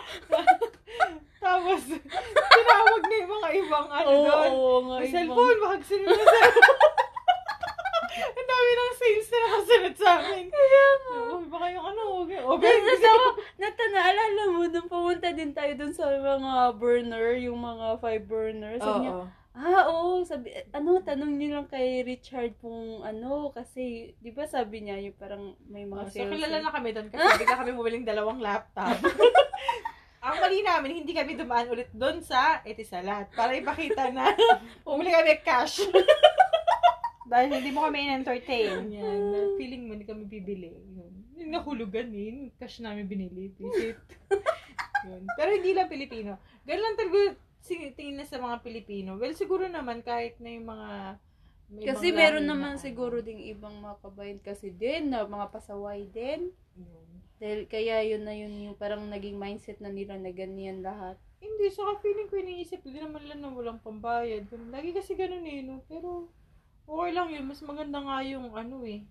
[1.39, 4.49] Tapos, tinawag na yung mga ibang ano Oo, doon.
[4.51, 4.95] oo nga.
[4.97, 6.77] May ibang- cellphone, baka gusto nyo na cellphone.
[8.69, 10.45] Ang dami ng sales na nakasunod sa amin.
[10.47, 11.17] Kaya nga.
[11.25, 12.39] Oh, baka yung ano, okay.
[12.39, 17.27] Oh, Tapos Ben, natawa, nata, naalala mo, nung pumunta din tayo dun sa mga burner,
[17.41, 18.77] yung mga five burner.
[18.77, 19.25] Sabi niya, Oo.
[19.55, 24.85] ah, oo, sabi, ano, tanong niyo lang kay Richard kung ano, kasi, di ba sabi
[24.85, 26.29] niya, yung parang may mga Oh, so, sales.
[26.29, 26.61] kilala eh.
[26.61, 28.93] na kami doon kasi bigla kami bumiling dalawang laptop.
[30.19, 34.29] Ang mali namin, hindi kami dumaan ulit doon sa Etisalat para ipakita na
[34.85, 35.79] bumili kami cash.
[37.29, 38.89] Dahil hindi mo kami in-entertain.
[38.89, 40.73] Yan, na feeling mo hindi kami bibili.
[40.73, 41.13] Yun.
[41.37, 43.53] Yung nahulugan eh, yung cash namin binili.
[43.53, 44.01] Visit.
[45.07, 45.23] Yun.
[45.37, 46.41] Pero hindi lang Pilipino.
[46.65, 49.15] Ganun lang talaga si- tingin na sa mga Pilipino.
[49.15, 50.89] Well, siguro naman kahit na yung mga
[51.69, 55.29] may Kasi ibang meron lahi naman na- siguro ding ibang mga kabayan kasi din, na
[55.29, 56.49] mga pasaway din.
[56.73, 57.07] Yun.
[57.39, 61.15] Dahil kaya yun na yun yung parang naging mindset na nila na ganyan lahat.
[61.39, 64.49] Hindi, saka feeling ko iniisip, hindi naman lang na walang pambayad.
[64.49, 64.75] Ganun.
[64.75, 65.79] Lagi kasi ganun eh, no?
[65.87, 66.27] Pero,
[66.89, 67.45] okay lang yun.
[67.45, 69.05] Mas maganda nga yung ano eh.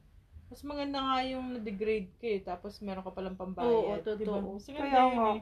[0.49, 2.41] Mas maganda nga yung na-degrade ka eh.
[2.43, 3.71] Tapos meron ka palang pambayad.
[3.71, 4.07] Oo, Di ba?
[4.35, 4.49] totoo.
[4.57, 5.31] Mas maganda Kaya yun nga.
[5.31, 5.41] eh.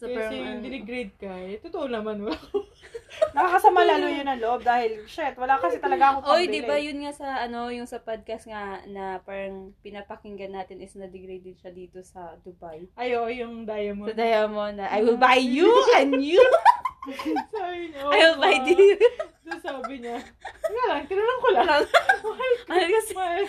[0.00, 1.60] So, Kasi yung ano, dinigrade ka eh.
[1.60, 2.32] Totoo naman, wala.
[3.36, 6.54] Nakakasama lalo yun ang loob dahil, shit, wala kasi talaga akong Oy, pambili.
[6.56, 10.96] di ba yun nga sa ano, yung sa podcast nga na parang pinapakinggan natin is
[10.96, 12.88] na-degrade din siya dito sa Dubai.
[12.96, 14.08] Ayo, yung diamond.
[14.08, 15.68] Sa Diamond na, I will buy you
[16.00, 16.40] and you.
[17.54, 18.98] Sabi niya, I will buy "Oh, you.
[19.40, 21.66] So, sabi niya, nga lang, tinanong ko lang.
[21.66, 22.52] Mahal.
[22.68, 23.12] Mahal kasi.
[23.16, 23.42] Mahal.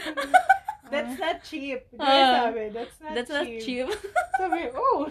[0.87, 1.79] That's not cheap.
[1.91, 2.47] Di Ah.
[2.47, 2.63] sabi?
[2.71, 3.61] That's not That's not cheap.
[3.61, 3.87] cheap.
[4.35, 5.07] Sabi, oh,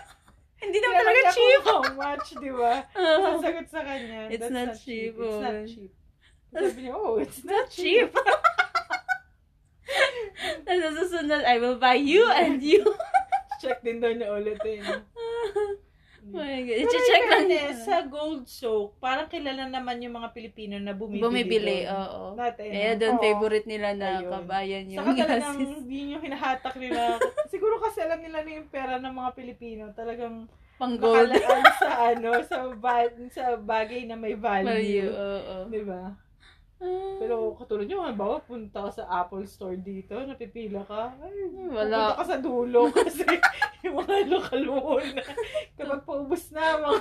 [0.62, 1.62] Hindi naman talaga cheap.
[1.62, 2.74] how much, di ba?
[2.90, 3.38] Oo.
[3.38, 5.22] Sasagot sa kanya, It's that's not not, cheap, cheap.
[5.22, 5.66] It's not oh.
[5.70, 5.90] cheap.
[6.50, 8.08] Sabi niya, oh, it's It's not not cheap.
[10.66, 12.82] Tapos sa susunod, I will buy you and you.
[13.62, 14.82] Check din daw niya ulit eh.
[16.26, 16.74] Oh my God.
[16.74, 20.90] Pero I-check in lang fairness, sa gold soak, parang kilala naman yung mga Pilipino na
[20.90, 21.22] bumibili.
[21.22, 22.34] Bumibili, oo.
[22.34, 22.66] Natin.
[22.66, 22.98] Kaya no?
[22.98, 23.22] doon, Oo.
[23.22, 24.30] favorite nila na Ayun.
[24.32, 27.02] kabayan yung Saka talagang yun yung hinahatak nila.
[27.52, 29.84] Siguro kasi alam nila na yung pera ng mga Pilipino.
[29.94, 31.32] Talagang Pang gold.
[31.32, 35.08] nakalaan sa ano, sa, ba- sa bagay na may Value, value.
[35.08, 35.56] oo.
[35.70, 36.02] Di ba?
[36.76, 37.16] Ah.
[37.16, 41.72] Pero katulad nyo, halimbawa, punta ka sa Apple Store dito, napipila ka, ay, Wala.
[41.72, 43.24] pupunta ka sa dulo kasi
[43.80, 45.22] yung mga lokal muna.
[45.72, 47.00] Kapag paubos na, mga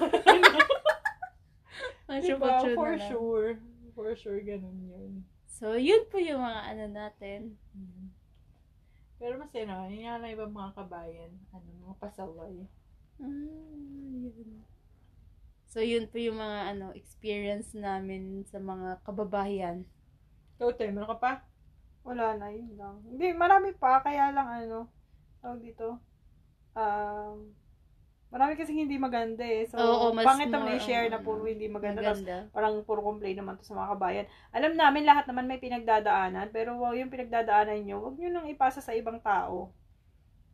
[2.08, 2.54] ano, diba?
[2.72, 3.50] For na sure.
[3.92, 5.12] For sure, ganun yun.
[5.48, 7.40] So, yun po yung mga ano natin.
[7.76, 8.12] Mm.
[9.20, 12.56] Pero naman, yun nga lang ibang mga kabayan, ano, mga pasaway.
[13.20, 14.64] Ah, yun.
[15.76, 19.84] So, yun po yung mga ano experience namin sa mga kababayan.
[20.56, 21.32] Ikaw, Tay, meron ka pa?
[22.08, 23.04] Wala na, yun lang.
[23.04, 24.88] Hindi, marami pa, kaya lang ano,
[25.44, 26.00] tawag dito,
[26.80, 27.52] um,
[28.32, 29.68] marami kasi hindi maganda eh.
[29.68, 32.00] So, Oo, mas pangit naman i-share na puro hindi maganda.
[32.00, 32.48] Tapos, Maganda.
[32.56, 34.26] parang puro complain naman to sa mga kabayan.
[34.56, 38.80] Alam namin lahat naman may pinagdadaanan, pero wag yung pinagdadaanan nyo, wag nyo nang ipasa
[38.80, 39.76] sa ibang tao.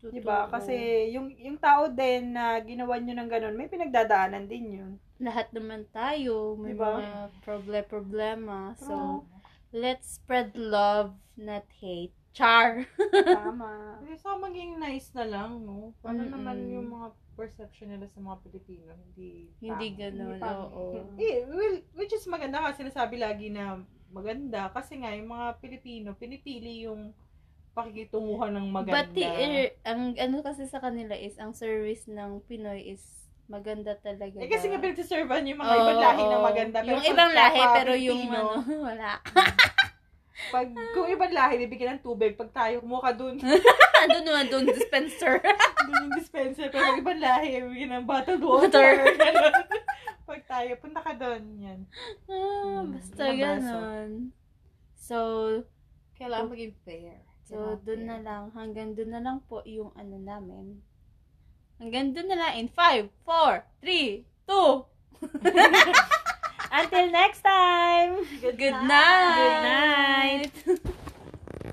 [0.02, 0.12] Totoo.
[0.12, 0.50] 'Di ba?
[0.54, 0.74] Kasi
[1.16, 4.92] yung yung tao din na ginawa nyo ng ganun, may pinagdadaanan din yun.
[5.22, 6.92] lahat naman tayo may Diba?
[6.92, 7.08] mga
[7.46, 8.74] problem-problema.
[8.78, 9.24] So, True.
[9.72, 12.14] let's spread love, not hate.
[12.34, 12.88] Char.
[13.30, 13.72] Tama.
[14.00, 15.94] Hindi sa maging nice na lang, no?
[16.02, 16.32] Paano Mm-mm.
[16.34, 18.92] naman yung mga perception nila sa mga Pilipino?
[18.96, 19.98] Hindi Hindi tama.
[20.00, 20.72] ganun, pangit.
[20.74, 20.86] oo.
[21.18, 24.72] Eh, well, which is maganda nga, sinasabi lagi na maganda.
[24.72, 27.12] Kasi nga, yung mga Pilipino, pinipili yung
[27.72, 28.96] pakikitunguhan ng maganda.
[28.98, 33.04] But the, eh, ang ano kasi sa kanila is, ang service ng Pinoy is
[33.46, 34.40] maganda talaga.
[34.40, 36.44] eh, kasi nga pinagsiservan yung mga Oo, ibang lahi na oo.
[36.44, 36.78] maganda.
[36.80, 39.10] Pero Yung ibang lahi, kapwa pero yung Pilipino, ano, wala.
[40.52, 42.34] Pag, kung ibang lahi, bibigyan ng tubig.
[42.34, 43.38] Pag tayo, kumuha ka dun.
[44.10, 45.38] Doon naman, doon, dispenser.
[45.86, 46.68] dun yung dispenser.
[46.68, 48.66] Pero pag ibang lahi, bibigyan ng bottled water.
[48.66, 48.90] Water.
[49.14, 49.54] Ganun.
[50.26, 51.44] pag tayo, punta ka dun.
[51.60, 51.80] Yan.
[52.26, 54.10] ah, Hmm, basta ganon.
[54.98, 55.18] So,
[56.16, 57.22] Kailangan maging fair.
[57.52, 58.56] So, doon na lang.
[58.56, 60.80] Hanggang doon na lang po yung ano namin.
[61.84, 64.88] Hanggang doon na lang in 5, 4, 3, 2.
[66.80, 68.24] Until next time!
[68.40, 69.36] Good night!
[69.36, 70.54] Good night!